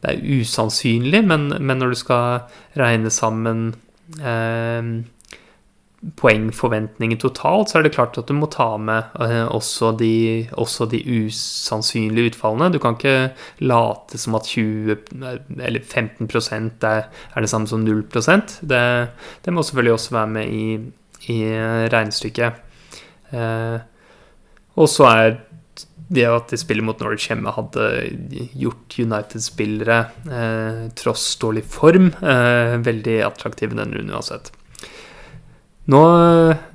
[0.03, 2.40] det er usannsynlig, men, men når du skal
[2.79, 3.68] regne sammen
[4.18, 4.88] eh,
[6.18, 10.88] poengforventninger totalt, så er det klart at du må ta med eh, også, de, også,
[10.90, 12.72] de, usannsynlige utfallene.
[12.75, 13.31] Du kan ikke
[13.62, 14.98] late som at 20
[15.62, 18.83] eller 15 er, er det samme som 0 det,
[19.46, 20.66] det må selvfølgelig også være med i,
[21.31, 21.40] i
[21.94, 22.72] regnestykket.
[23.33, 23.79] Eh,
[24.81, 25.35] og så er
[26.12, 27.87] det at de spiller mot Norwich hjemme, hadde
[28.59, 34.53] gjort United-spillere, eh, tross dårlig form, eh, veldig attraktive denne runden uansett.
[35.90, 36.03] Nå,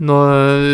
[0.04, 0.18] nå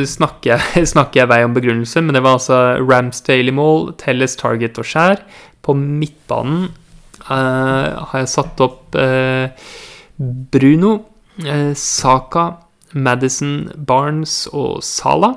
[0.10, 4.38] snakker, jeg, snakker, jeg, vei om begrunnelse, men det var altså Ramsdale i mål, Telles,
[4.40, 5.22] Target og Skjær.
[5.64, 6.72] På midtbanen
[7.30, 9.48] eh, har jeg satt opp uh,
[10.18, 10.96] Bruno,
[11.46, 12.50] uh, Saka,
[12.94, 15.36] Madison, Barnes og Sala.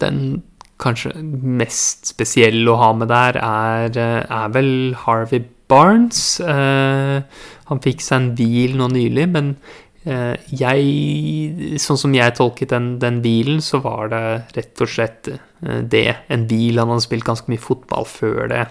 [0.00, 0.42] Den
[0.80, 6.40] kanskje mest spesielle å ha med der er, er vel Harvey Barnes.
[6.40, 9.52] han fikk seg en hvil nå nylig, men
[10.08, 14.24] uh, jeg Sånn som jeg tolket den, den, bilen, så var det
[14.56, 16.16] rett og slett uh, det.
[16.32, 16.80] En bil.
[16.80, 18.64] Han hadde spilt ganske mye fotball før det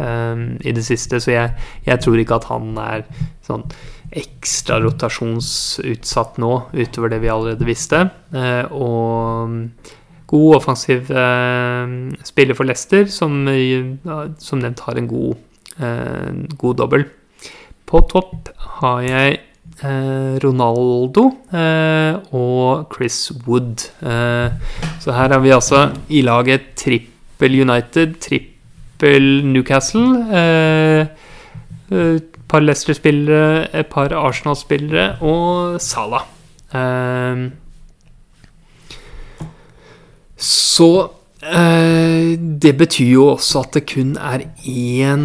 [0.00, 3.02] i det siste, så jeg, jeg, tror ikke at han er
[3.44, 3.66] sånn
[4.16, 8.06] ekstra rotasjonsutsatt nå, utover det vi allerede visste.
[8.32, 9.98] Uh, og
[10.30, 11.94] god offensiv eh,
[12.26, 15.46] spiller for Leicester, som, uh, som nevnt har en god,
[16.60, 17.06] god dobbel.
[17.88, 19.38] På topp har jeg
[19.80, 21.22] Eh, Ronaldo
[21.56, 23.86] eh, og Chris Wood.
[24.04, 24.52] Eh,
[25.00, 30.20] så her har vi altså i laget trippel United, trippel Newcastle.
[31.90, 36.26] Et par Leicester-spillere, et par Arsenal-spillere og Salah.
[40.40, 40.92] Så
[41.40, 45.22] det betyr jo også at det kun er én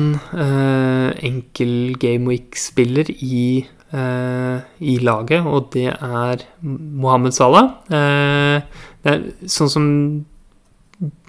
[1.27, 7.67] enkel Game Week-spiller i Eh, i laget, og det er Mohammed Salah.
[7.87, 8.63] Eh,
[9.05, 9.85] det er sånn som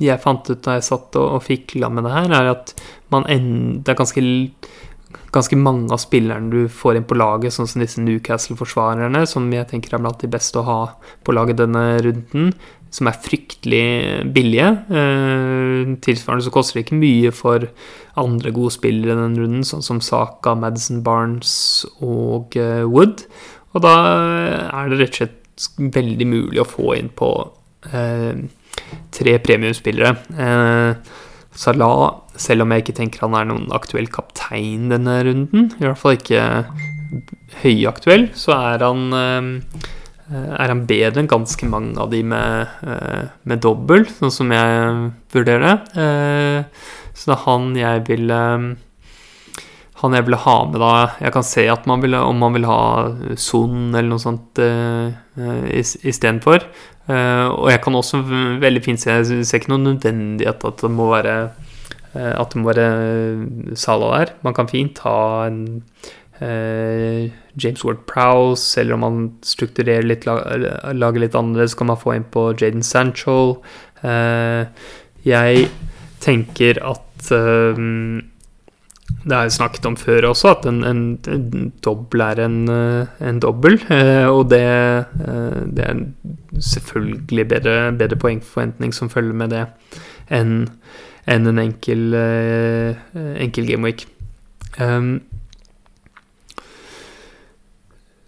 [0.00, 2.72] jeg fant ut da jeg satt og, og fikla med det her, er at
[3.12, 4.24] man end, det er ganske,
[5.36, 9.68] ganske mange av spillerne du får inn på laget, sånn som disse Newcastle-forsvarerne, som jeg
[9.70, 10.80] tenker er blant de beste å ha
[11.28, 12.50] på laget denne runden,
[12.94, 13.86] som er fryktelig
[14.34, 14.68] billige.
[14.88, 17.66] Eh, tilsvarende så koster det ikke mye for
[18.20, 21.56] andre gode spillere i denne runden, sånn som Saka, Madison Barnes
[22.04, 23.26] og eh, Wood.
[23.74, 23.96] Og da
[24.70, 27.30] er det rett og slett veldig mulig å få inn på
[27.90, 28.38] eh,
[29.16, 30.14] tre premiumspillere.
[31.56, 32.00] Salah,
[32.36, 36.18] selv om jeg ikke tenker han er noen aktuell kaptein denne runden, i hvert fall
[36.18, 36.42] ikke
[37.62, 39.06] høyaktuell, så er han
[40.32, 45.12] er han bedre enn ganske mange av de med, eh, med dobbel, sånn som jeg
[45.32, 45.76] vurderer det.
[46.02, 46.64] Eh,
[47.14, 48.30] så det er han jeg vil
[49.96, 52.66] Han jeg ville ha med da Jeg kan se at man vil, om man vil
[52.68, 54.60] ha Son eller noe sånt
[55.72, 56.60] istedenfor.
[57.08, 58.20] Og jeg kan også
[58.60, 61.48] veldig fint se Jeg ser ikke noe nødvendighet at det må være
[62.16, 64.34] uh, at det må være Sala der.
[64.46, 71.22] Man kan fint ha en eh, James Ward Prowse, eller om man strukturerer litt, lager
[71.22, 73.62] litt annerledes, kan man få inn på Jaden Sancho.
[74.04, 74.68] Eh,
[75.24, 75.68] jeg
[76.20, 77.80] tenker at eh,
[79.26, 83.22] det har jeg snakket om før også, at en, en, en dobbel er en, eh,
[83.28, 83.78] en dobbel.
[83.90, 89.64] Eh, og det, eh, det, er selvfølgelig bedre, bedre poengforventning som følger med det
[90.30, 90.68] enn
[91.26, 92.14] en, en enkel,
[93.14, 94.06] enkel gameweek.
[94.78, 95.20] Um,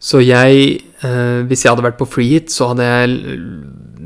[0.09, 0.79] så jeg,
[1.51, 3.19] hvis jeg hadde vært på free hit, så hadde jeg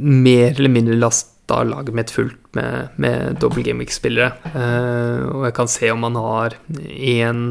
[0.03, 4.33] mer eller mindre lasta laget mitt fullt med, med double gameweek-spillere.
[4.53, 6.57] Eh, og jeg kan se om man har
[6.89, 7.45] én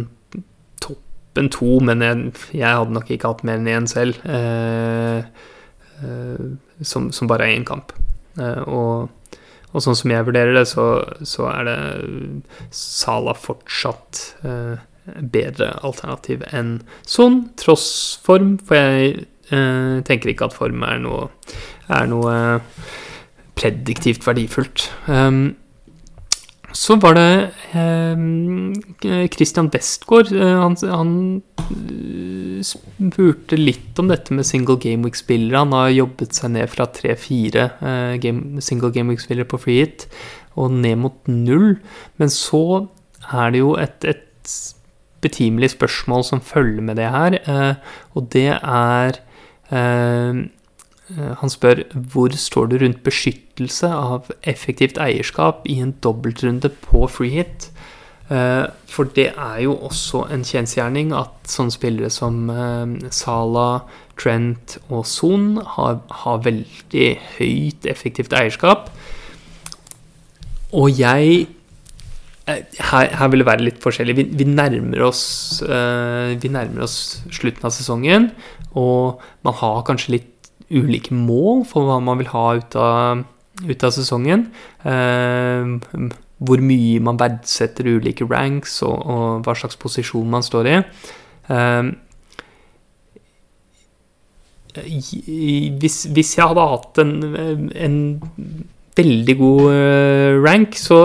[0.83, 4.19] toppen to, men jeg, jeg, hadde nok ikke hatt mer enn én selv.
[4.25, 5.23] Eh,
[6.01, 6.45] uh,
[6.81, 7.93] som, som, bare er én kamp.
[8.41, 9.09] Og,
[9.69, 10.85] og, sånn som jeg vurderer det, så,
[11.27, 11.79] så er det
[12.73, 14.23] Sala fortsatt
[15.33, 19.27] bedre alternativ enn sånn, tross form, for jeg
[20.07, 21.25] tenker ikke at form er noe,
[21.91, 22.35] er noe
[23.59, 24.87] prediktivt verdifullt.
[25.11, 25.57] Um,
[26.71, 27.31] så var det
[27.75, 30.31] eh, Christian Westgård.
[30.31, 31.11] Han, han
[31.59, 35.65] uh, spurte litt om dette med single game week-spillere.
[35.65, 40.07] Han har jobbet seg ned fra tre-fire single game, single gameweek-spillere på free hit
[40.55, 41.75] og ned mot null.
[42.21, 42.87] Men så
[43.31, 44.55] er det jo et, et
[45.21, 47.75] betimelig spørsmål som følger med det her, uh,
[48.15, 49.21] og det er
[49.71, 50.41] uh,
[51.17, 57.05] Eh, han spør hvor står du rundt beskyttelse av effektivt eierskap i en dobbeltrunde på
[57.11, 57.69] free hit?
[58.31, 63.83] Eh, for det er jo også en kjensgjerning at sånne spillere som eh, Sala,
[64.21, 68.91] Trent og Son har, har veldig høyt effektivt eierskap.
[70.71, 71.49] Og jeg
[72.91, 74.15] her, her, vil det være litt forskjellig.
[74.17, 75.23] Vi, vi, nærmer oss,
[75.65, 76.97] uh, vi, nærmer oss,
[77.33, 78.29] slutten av sesongen,
[78.77, 83.23] og man har kanskje litt ulike mål for hva man vil ha ut av,
[83.65, 84.47] ut av sesongen.
[84.85, 85.79] Uh,
[86.41, 90.77] hvor mye man verdsetter ulike ranks, og, og, hva slags posisjon man står i.
[91.51, 91.91] Uh,
[94.71, 97.15] hvis, hvis, jeg hadde hatt en,
[97.75, 97.97] en
[99.01, 101.01] veldig god eh, rank, så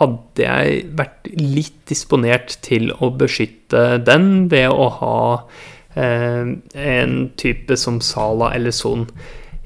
[0.00, 5.16] hadde jeg vært litt disponert til å beskytte den ved å ha
[5.94, 9.06] Eh, en type som Sala eller Son.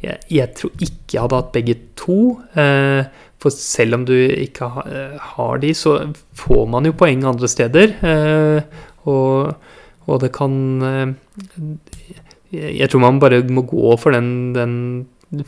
[0.03, 2.19] Jeg, jeg, tror ikke jeg hadde hatt begge to.
[2.53, 4.85] Eh, for selv om du ikke ha,
[5.35, 5.95] har de, så
[6.37, 7.95] får man jo poeng andre steder.
[9.09, 9.53] Og,
[10.11, 10.57] og det kan
[12.51, 14.75] Jeg tror man bare må gå for den, den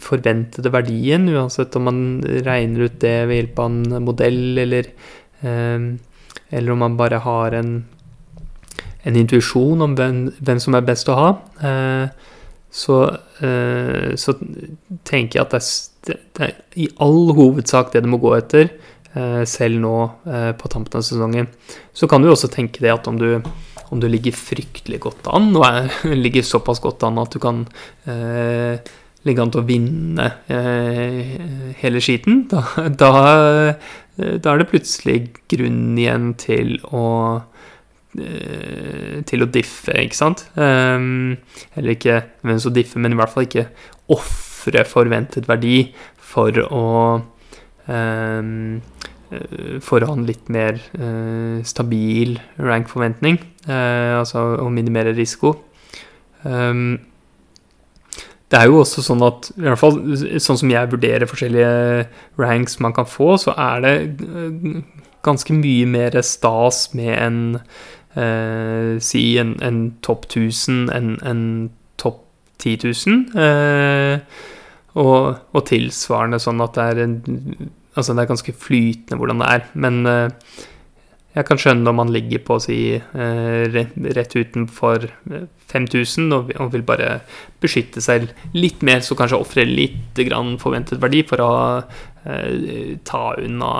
[0.00, 2.00] forventede verdien, uansett om man
[2.44, 4.90] regner ut det ved hjelp av en modell, eller,
[5.40, 7.72] eller om man bare har en
[9.02, 11.30] en intuisjon om hvem, hvem, som er best å ha,
[11.64, 12.28] eh,
[12.70, 13.00] så,
[13.42, 14.36] eh, så,
[15.08, 18.70] tenker jeg at det er, det er, i all hovedsak det det må gå etter,
[19.14, 19.96] eh, selv nå
[20.60, 21.48] på tampen av sesongen.
[21.96, 23.40] Så kan du også tenke det at om du,
[23.90, 25.90] om du ligger fryktelig godt an, og er,
[26.24, 27.64] ligger såpass godt an at du kan
[28.06, 28.78] eh,
[29.28, 33.12] ligge an til å vinne eh, hele skiten, da, da,
[34.16, 35.18] da, er det plutselig
[35.52, 37.06] grunn igjen til å
[38.18, 40.42] Eh, til å diffe, ikke sant?
[40.58, 41.36] Um,
[41.78, 43.68] eller ikke hvem som diffe, men i hvert fall ikke
[44.10, 45.92] ofre forventet verdi
[46.30, 46.86] for å
[47.86, 48.80] um,
[49.86, 50.80] For å ha en litt mer
[51.62, 53.36] stabil rank-forventning,
[53.70, 55.52] altså å minimere risiko.
[56.42, 56.96] Um,
[58.50, 59.98] det er jo også sånn at i hvert fall
[60.42, 62.06] sånn som jeg vurderer forskjellige
[62.40, 63.94] ranks man kan få, så er det
[65.26, 67.42] ganske mye mer stas med en
[68.18, 71.44] eh, si en, en topp 1000, en, en
[72.00, 72.24] topp
[72.58, 73.44] 10 000.
[73.44, 74.40] Eh,
[74.98, 77.20] og, og, tilsvarende sånn at det er en
[77.98, 79.62] Altså det er ganske flytende hvordan det er.
[79.82, 80.52] Men eh,
[81.30, 83.76] jeg kan skjønne om man ligger på å si eh,
[84.16, 85.06] rett utenfor
[85.70, 87.20] 5000 eh, og, vil bare
[87.62, 88.26] beskytte seg
[88.56, 90.18] litt mer, så kanskje ofre litt
[90.58, 91.52] forventet verdi for å
[92.26, 93.72] eh, ta unna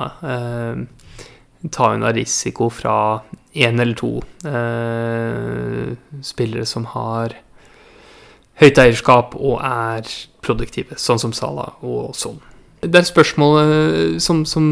[1.61, 3.21] ta unna risiko fra
[3.53, 4.15] én eller to
[6.25, 7.35] spillere som har
[8.63, 10.09] høyt eierskap og er
[10.41, 12.39] produktive, sånn som Sala og sånn.
[12.81, 14.71] Det er spørsmål som, som,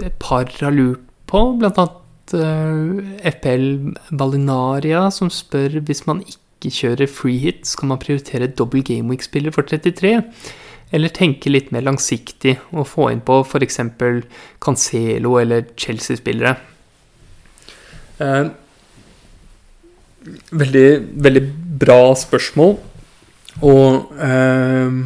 [0.00, 3.68] et par har lurt på, blant annet eh, FPL
[4.10, 9.68] Ballinaria, som spør hvis man ikke kjører free hit, skal man prioritere dobbel gameweek-spiller for
[9.68, 10.16] 33?
[10.94, 13.80] eller tenke litt mer langsiktig og få inn på f.eks.
[14.64, 16.54] Cancelo eller Chelsea-spillere.
[18.24, 18.48] Eh,
[20.50, 20.88] veldig,
[21.26, 21.44] veldig
[21.78, 22.76] bra spørsmål,
[23.68, 24.96] og, eh,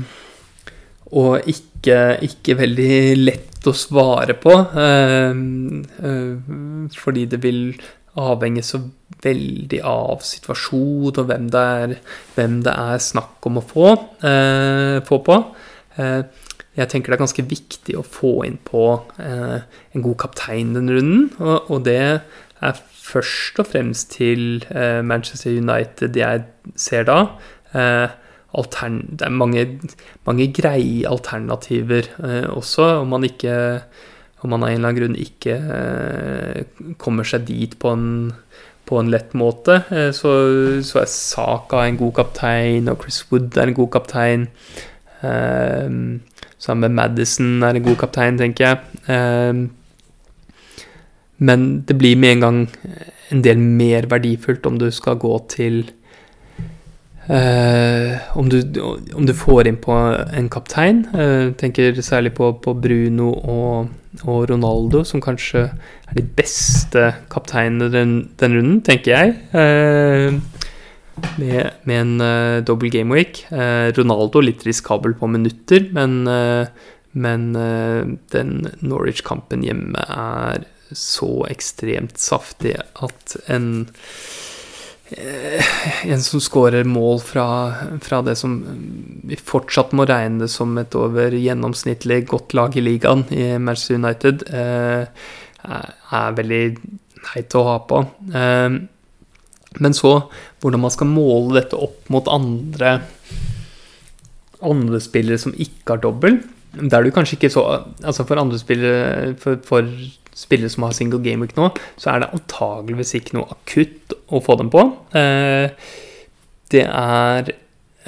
[1.13, 1.99] og ikke,
[2.29, 7.75] ikke, veldig lett å svare på, eh, eh fordi det vil
[8.19, 8.81] avhenge så
[9.23, 11.95] veldig av situasjon og hvem det er,
[12.35, 13.93] hvem det er snakk om å få,
[14.27, 15.37] eh, få på.
[15.97, 16.23] Eh,
[16.77, 21.31] jeg tenker det er ganske viktig å få inn på en god kaptein den runden,
[21.39, 22.23] og, det
[22.63, 24.65] er først og fremst til
[25.05, 26.45] Manchester United jeg
[26.75, 27.29] ser da.
[28.53, 28.89] Eh,
[29.19, 29.67] det er mange,
[30.27, 33.83] mange greie alternativer eh, også, om man ikke
[34.43, 38.33] om man av en eller annen grunn ikke kommer seg dit på en
[38.89, 39.83] på en lett måte.
[39.91, 40.33] Eh, så,
[40.85, 44.49] så, er Saka en god kaptein, og Chris Wood er en god kaptein.
[45.23, 46.19] Um,
[46.59, 48.81] sammen med Madison er en god kaptein, tenker jeg.
[49.07, 49.69] Um,
[51.43, 52.61] men det blir med en gang
[53.33, 55.85] en del mer verdifullt om du skal gå til
[57.31, 58.59] Uh, om, du,
[59.15, 63.93] om, du, får inn på en kaptein, uh, tenker særlig på, på Bruno og,
[64.25, 69.37] og, Ronaldo, som kanskje er de beste kapteinene den, den runden, tenker jeg.
[69.55, 70.35] Uh,
[71.39, 73.45] med, med, en uh, dobbel gameweek.
[73.95, 76.25] Ronaldo litt riskabel på minutter, men,
[77.13, 77.43] men
[78.33, 80.65] den Norwich-kampen hjemme er
[80.97, 83.85] så ekstremt saftig at en
[86.05, 87.47] en som skårer mål fra,
[88.03, 88.57] fra, det som
[89.29, 94.47] vi fortsatt må regne som et over gjennomsnittlig godt lag i ligaen i Manchester United,
[94.53, 95.27] eh,
[95.63, 96.63] er veldig
[97.35, 98.03] heit å ha på.
[98.35, 98.79] Eh,
[99.81, 100.15] men så
[100.63, 102.99] hvordan man skal måle dette opp mot andre,
[104.63, 106.43] andre spillere som ikke har dobbel,
[106.73, 107.63] der er du kanskje ikke så
[108.01, 109.89] Altså for andre spillere for, for
[110.35, 111.69] spillere som har single game week nå,
[112.01, 114.85] så er det antageligvis ikke noe akutt å få dem på.
[115.19, 115.69] Eh,
[116.73, 117.53] det er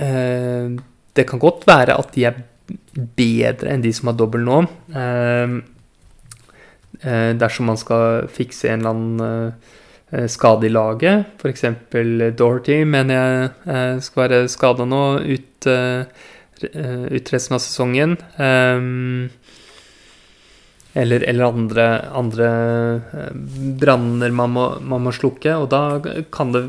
[0.00, 0.72] eh,
[1.14, 2.40] Det kan godt være at de er
[3.14, 4.62] bedre enn de som har dobbel nå.
[4.96, 5.60] Eh,
[7.36, 11.64] dersom man skal fikse en eller annen skade i laget, f.eks.
[12.38, 18.14] Dorothy mener jeg skal være skada nå ut, ut resten av sesongen.
[18.38, 19.26] Um,
[20.94, 22.50] eller, eller andre, andre
[23.12, 23.38] eh,
[23.80, 25.56] branner man, man, må slukke.
[25.58, 25.98] Og da
[26.34, 26.68] kan det,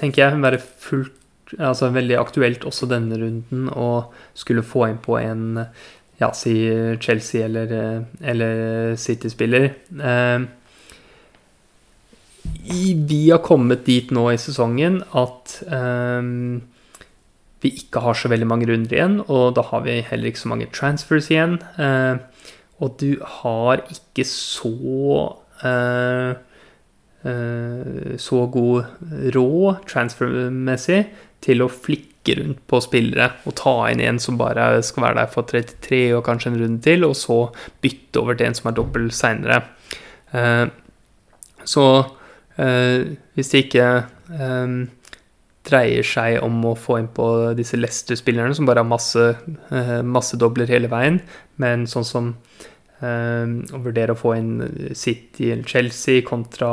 [0.00, 1.18] tenker jeg, være fullt
[1.60, 5.42] Altså veldig aktuelt også denne runden å skulle få inn på en
[6.16, 6.54] ja, si
[6.96, 9.66] Chelsea eller, eller City-spiller.
[9.92, 10.46] Eh,
[13.10, 16.32] vi har kommet dit nå i sesongen at eh,
[17.62, 20.50] vi ikke har så veldig mange runder igjen, og da har vi heller ikke så
[20.54, 21.58] mange transfers igjen.
[21.76, 22.16] Eh,
[22.82, 24.72] og du har ikke så
[25.62, 26.30] eh,
[27.28, 31.04] eh, så god råd transfermessig
[31.42, 35.30] til å flikke rundt på spillere og ta inn en som bare skal være der
[35.30, 37.38] for 33 og kanskje en runde til, og så
[37.82, 39.62] bytte over til en som er dobbel seinere.
[40.34, 40.66] Eh,
[41.66, 41.86] så
[42.52, 43.84] hvis det ikke
[45.64, 47.26] dreier seg om å få inn på
[47.56, 49.24] disse Leicester-spillerne som bare har masse,
[50.04, 51.16] masse dobler hele veien,
[51.62, 52.28] men sånn som
[53.02, 54.52] å vurdere å få inn
[54.94, 56.70] City eller Chelsea kontra,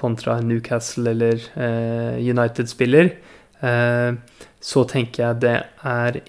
[0.00, 3.12] kontra Newcastle eller uh, United-spiller,
[3.60, 4.16] uh,
[4.60, 6.22] så tenker jeg det er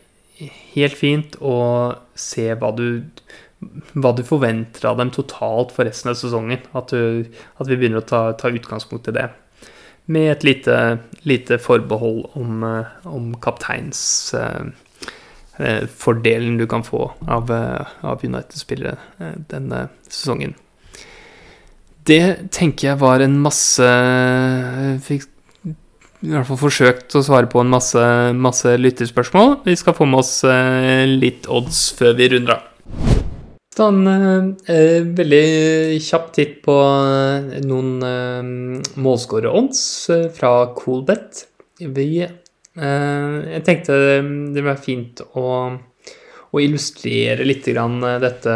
[0.74, 1.58] helt fint å
[2.18, 3.04] se hva du,
[3.94, 6.64] hva du forventer av dem totalt for resten av sesongen.
[6.78, 7.28] At, du,
[7.58, 9.28] at vi begynner å ta, ta, utgangspunkt i det.
[10.12, 10.78] Med et lite,
[11.30, 14.02] lite forbehold om, eh, om kapteins
[14.34, 14.72] Eh,
[15.98, 20.56] fordelen du kan få av, eh, av United-spillere eh, denne sesongen.
[22.06, 23.86] Det tenker jeg var en masse
[25.06, 25.28] Fikk
[26.22, 28.02] i hvert fall forsøkt å svare på en masse,
[28.38, 29.56] masse lytterspørsmål.
[29.66, 30.36] Vi skal få med oss
[31.10, 32.68] litt odds før vi runder av.
[33.74, 36.76] Ta en eh, veldig kjapp titt på
[37.66, 39.82] noen eh, målskårerodds
[40.38, 41.48] fra Coolbet.
[41.80, 42.41] Vi Eh,
[42.76, 43.96] jeg tenkte
[44.56, 45.48] det var fint å,
[46.52, 48.54] å illustrere litt grann dette,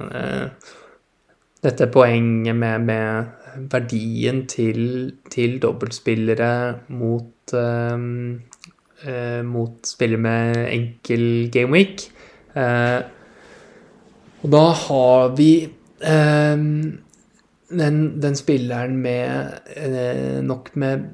[0.00, 0.70] eh,
[1.64, 6.52] dette poenget med, med verdien til, til dobbeltspillere
[6.96, 7.54] mot,
[9.52, 11.24] mot spillere med enkel
[11.54, 12.08] gameweek.
[14.42, 15.52] Og da har vi
[17.70, 21.06] den, den, spilleren med nok med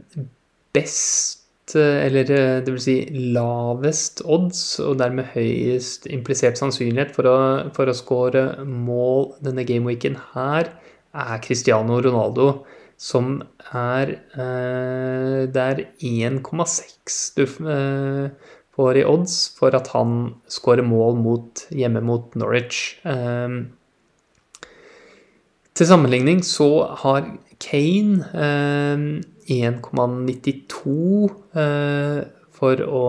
[0.75, 1.40] best
[1.79, 2.29] eller
[2.65, 2.97] det vil si
[3.35, 7.39] lavest odds, og dermed høyest implisert sannsynlighet for å,
[7.77, 10.73] for å score mål denne gameweeken her,
[11.11, 12.51] er Cristiano Ronaldo,
[13.01, 13.41] som
[13.73, 21.17] er eh, Det er 1,6 du eh, får i odds for at han scorer mål
[21.21, 23.01] mot, hjemme mot Norwich.
[23.09, 23.57] Eh,
[25.75, 26.69] til sammenligning så
[27.01, 27.25] har
[27.61, 28.25] Kane
[29.51, 32.21] 1,92 eh,
[32.61, 33.07] for å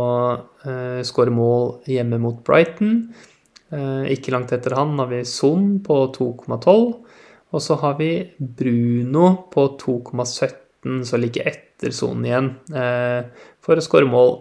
[0.66, 3.14] eh, skåre mål hjemme mot Brighton.
[3.72, 6.94] Eh, ikke langt etter han har vi Son på 2,12.
[7.52, 12.48] Og så har vi Bruno på 2,17, så like etter Son igjen,
[13.60, 14.38] for å skåre mål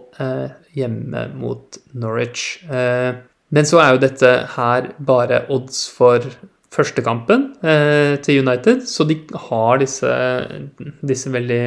[0.71, 2.63] hjemme mot Norwich.
[2.71, 6.23] Men så er jo dette her bare odds for
[6.71, 9.17] førstekampen eh, til United, så de
[9.49, 10.11] har disse,
[11.03, 11.63] disse veldig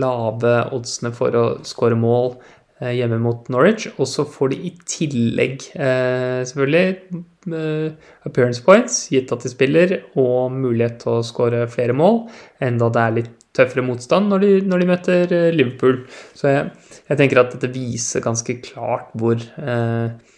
[0.00, 2.32] lave oddsene for å skåre mål
[2.80, 3.86] eh, hjemme mot Norwich.
[3.96, 7.22] Og så får de i tillegg, eh, selvfølgelig,
[7.54, 12.24] eh, appearance points, gitt at de spiller, og mulighet til å skåre flere mål,
[12.70, 16.02] enda det er litt tøffere motstand når de, når de møter eh, Liverpool.
[16.36, 16.66] Så jeg,
[17.04, 20.34] jeg, tenker at dette viser ganske klart hvor eh,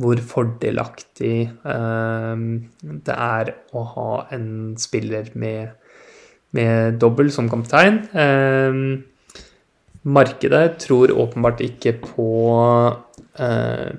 [0.00, 2.42] hvor fordelaktig eh,
[2.80, 5.74] det er å ha en spiller med,
[6.56, 8.02] med dobbel som kaptein.
[8.16, 8.80] Eh,
[10.02, 12.28] markedet tror åpenbart ikke på,
[13.38, 13.90] eh,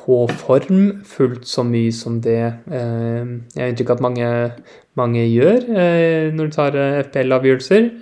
[0.00, 4.30] på form fullt så mye som det eh, jeg har inntrykk av at mange,
[4.96, 7.92] mange gjør eh, når de tar eh, FPL-avgjørelser.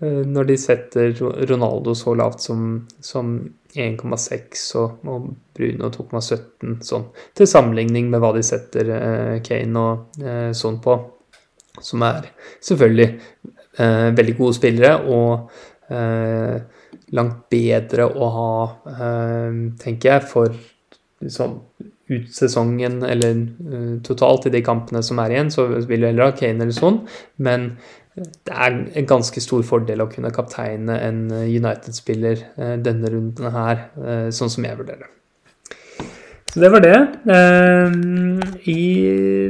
[0.00, 1.10] når de setter
[1.50, 3.34] Ronaldo så lavt som, som
[3.74, 7.06] 1,6 og, og Bruno 2,17 sånn.
[7.36, 10.96] Til sammenligning med hva de setter eh, Kane og eh, sånn på.
[11.80, 15.52] Som er selvfølgelig eh, veldig gode spillere og
[15.92, 16.56] eh,
[17.14, 18.52] langt bedre å ha,
[18.96, 20.54] eh, tenker jeg, for
[21.22, 21.58] liksom,
[22.10, 23.36] ut sesongen eller
[23.70, 26.74] uh, totalt i de kampene som er igjen, så vil du heller ha Kane eller
[26.74, 27.02] sånn,
[27.44, 27.72] men
[28.18, 33.54] det er en ganske stor fordel å kunne kapteine en eh, United-spiller eh, denne runden
[33.54, 35.16] her, eh, sånn som jeg vurderer det.
[36.50, 36.96] Så det var det.
[38.66, 38.80] I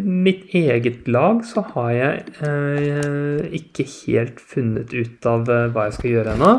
[0.04, 6.34] mitt eget lag så har jeg ikke helt funnet ut av hva jeg skal gjøre
[6.36, 6.52] ennå.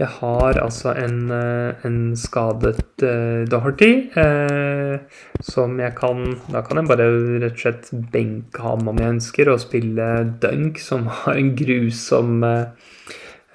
[0.00, 4.96] Jeg har altså en, eh, en skadet uh, Doherty uh,
[5.44, 7.08] som jeg kan Da kan jeg bare
[7.42, 10.06] rett og slett benke ham om jeg ønsker, og spille
[10.40, 12.94] Dunk, som har en grusom uh,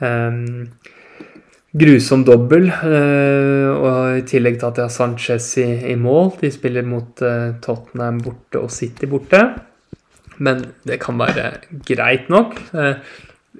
[0.05, 0.67] um,
[1.75, 2.69] Grusom dobbel.
[2.71, 6.29] og i tillegg til at jeg har Sanchez i, i mål.
[6.39, 7.19] De spiller mot
[7.65, 9.41] Tottenham borte og City borte.
[10.39, 11.49] Men det kan være
[11.83, 12.61] greit nok.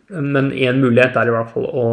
[0.10, 1.86] Men én mulighet er i hvert fall å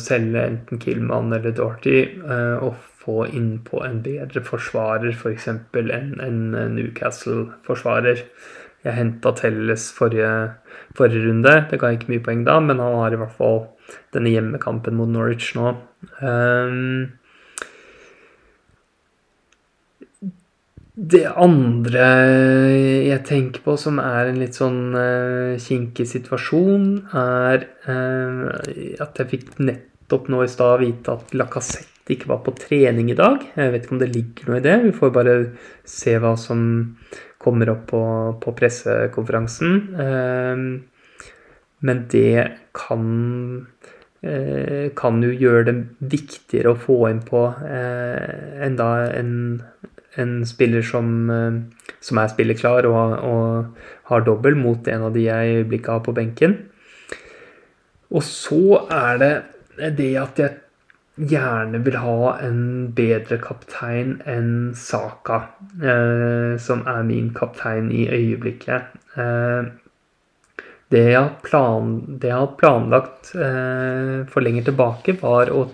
[0.00, 5.48] selge enten Killman eller Dorty eh, og få innpå en bedre forsvarer, f.eks.
[5.74, 6.42] For enn en
[6.76, 8.26] Newcastle-forsvarer.
[8.82, 10.30] Jeg henta Telles forrige,
[10.98, 11.54] forrige, runde.
[11.70, 13.60] Det ga ikke mye poeng da, men han har i hvert fall
[14.14, 15.74] denne hjemmekampen mot Norwich nå.
[16.18, 17.12] Um,
[20.92, 22.06] Det andre
[23.08, 26.84] jeg tenker på som er en litt sånn uh, kinkig situasjon,
[27.16, 28.50] er uh,
[29.00, 33.16] at jeg fikk nettopp nå i stad vite at Lacassette ikke var på trening i
[33.16, 33.40] dag.
[33.56, 34.76] Jeg vet ikke om det ligger noe i det.
[34.84, 35.36] Vi får bare
[35.88, 36.60] se hva som
[37.40, 38.04] kommer opp på,
[38.42, 39.78] på pressekonferansen.
[39.96, 40.56] Uh,
[41.82, 43.06] men det kan
[44.94, 45.72] kan jo gjøre det
[46.12, 48.86] viktigere å få inn på enda
[49.18, 49.32] en
[50.20, 55.24] en spiller som, eh, som er spilleklar og, og, har dobbel mot en av de
[55.24, 56.58] jeg i øyeblikket har på benken.
[58.12, 59.32] Og så er det
[59.96, 60.58] det at jeg
[61.30, 62.60] gjerne vil ha en
[62.96, 65.38] bedre kaptein enn Saka,
[65.80, 68.92] eh, som er min kaptein i øyeblikket.
[69.16, 69.70] Eh,
[70.92, 75.66] det, jeg plan, det, jeg har planlagt eh, for lenger tilbake, var å,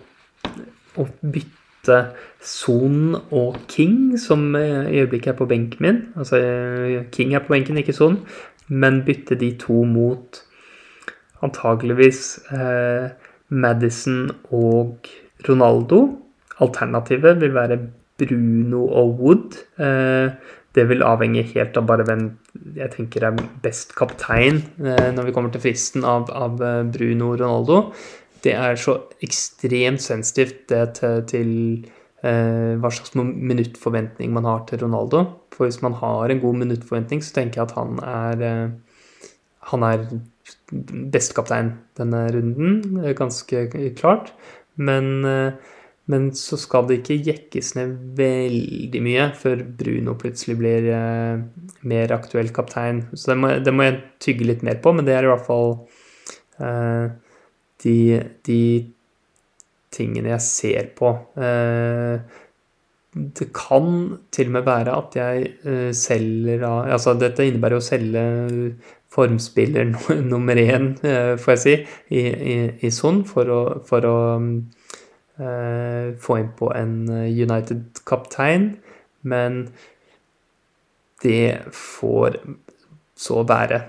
[0.95, 1.58] å bytte
[2.45, 6.03] Son og King, som i øyeblikket er på benken min.
[6.17, 6.41] Altså
[7.13, 8.21] King er på benken, ikke Son.
[8.69, 10.43] Men bytte de to mot
[11.43, 13.11] antageligvis eh,
[13.49, 15.09] Madison og
[15.49, 16.19] Ronaldo.
[16.61, 17.79] Alternativet vil være
[18.19, 19.59] Bruno og Wood.
[19.79, 20.31] Eh,
[20.75, 22.25] det vil avhenge helt av bare hvem
[22.77, 27.33] jeg tenker er best kaptein eh, når vi kommer til fristen av, av eh, Bruno
[27.33, 27.79] Ronaldo
[28.45, 31.53] det er så ekstremt sensitivt det til, til
[32.23, 35.25] eh, hva slags minuttforventning man har til Ronaldo.
[35.55, 39.01] For hvis man har en god minuttforventning, så tenker jeg at han er, eh,
[39.73, 40.05] han er
[41.13, 43.67] bestekaptein denne runden, ganske
[43.99, 44.33] klart.
[44.79, 45.27] Men,
[46.07, 50.87] men, så skal det ikke jekkes ned veldig mye før Bruno plutselig blir
[51.83, 53.03] mer aktuell kaptein.
[53.13, 55.45] Så det må, det må, jeg tygge litt mer på, men det er i hvert
[55.51, 55.75] fall
[56.63, 57.11] uh,
[57.85, 57.97] de,
[58.47, 58.61] de,
[59.95, 61.15] tingene jeg ser på.
[61.39, 62.21] Uh,
[63.19, 68.25] det kan til og med være at jeg uh, selger Altså, dette innebærer å selge
[69.09, 69.89] formspiller
[70.33, 71.77] nummer én, får jeg si,
[72.13, 72.23] i,
[72.85, 74.19] i, Son for å, for å
[76.19, 78.69] få inn på en United-kaptein.
[79.23, 79.63] Men
[81.23, 82.37] det får
[83.19, 83.81] så bære.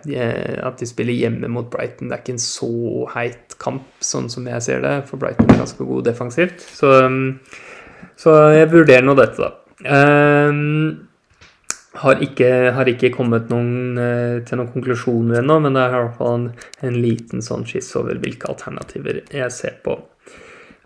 [0.65, 2.71] At de spiller hjemme mot Brighton, det er ikke en så
[3.13, 6.65] heit kamp, sånn som jeg ser det, for Brighton er ganske god defensivt.
[6.65, 6.95] Så,
[8.17, 9.53] så jeg vurderer nå dette, da.
[9.79, 11.05] Um,
[11.99, 16.01] har ikke, har ikke, kommet noen, eh, til noen konklusjoner ennå, men det er i
[16.03, 16.45] hvert fall en,
[16.85, 19.97] en liten sånn skiss over hvilke alternativer jeg ser på.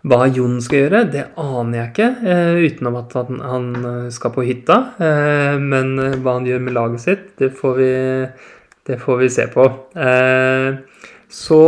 [0.04, 4.34] Hva Jon skal gjøre, det aner jeg ikke, eh, utenom at han, han, eh, skal
[4.34, 4.76] på hytta.
[5.00, 7.94] Eh, men hva han gjør med laget sitt, det får vi,
[8.84, 9.64] det får vi se på.
[9.96, 10.76] Eh,
[11.32, 11.62] så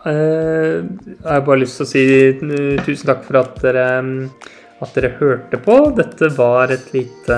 [0.00, 2.04] jeg har bare lyst til å si
[2.86, 3.84] tusen takk for at dere,
[4.80, 5.76] at dere hørte på.
[5.98, 7.36] Dette var et lite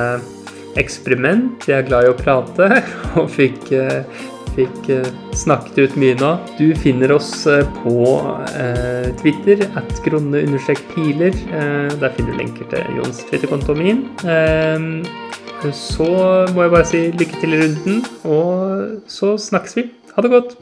[0.78, 1.66] eksperiment.
[1.66, 2.70] Jeg er glad i å prate
[3.18, 3.74] og fikk
[4.56, 6.32] fikk eh, snakket ut mye nå.
[6.58, 7.96] Du finner oss eh, på
[8.52, 11.38] eh, Twitter at gronne-piler.
[12.00, 14.06] Der finner du lenker til Jons Twitter-konto min.
[15.78, 16.08] Så
[16.54, 19.86] må jeg bare si lykke til i runden, og så snakkes vi.
[20.16, 20.56] Ha det godt.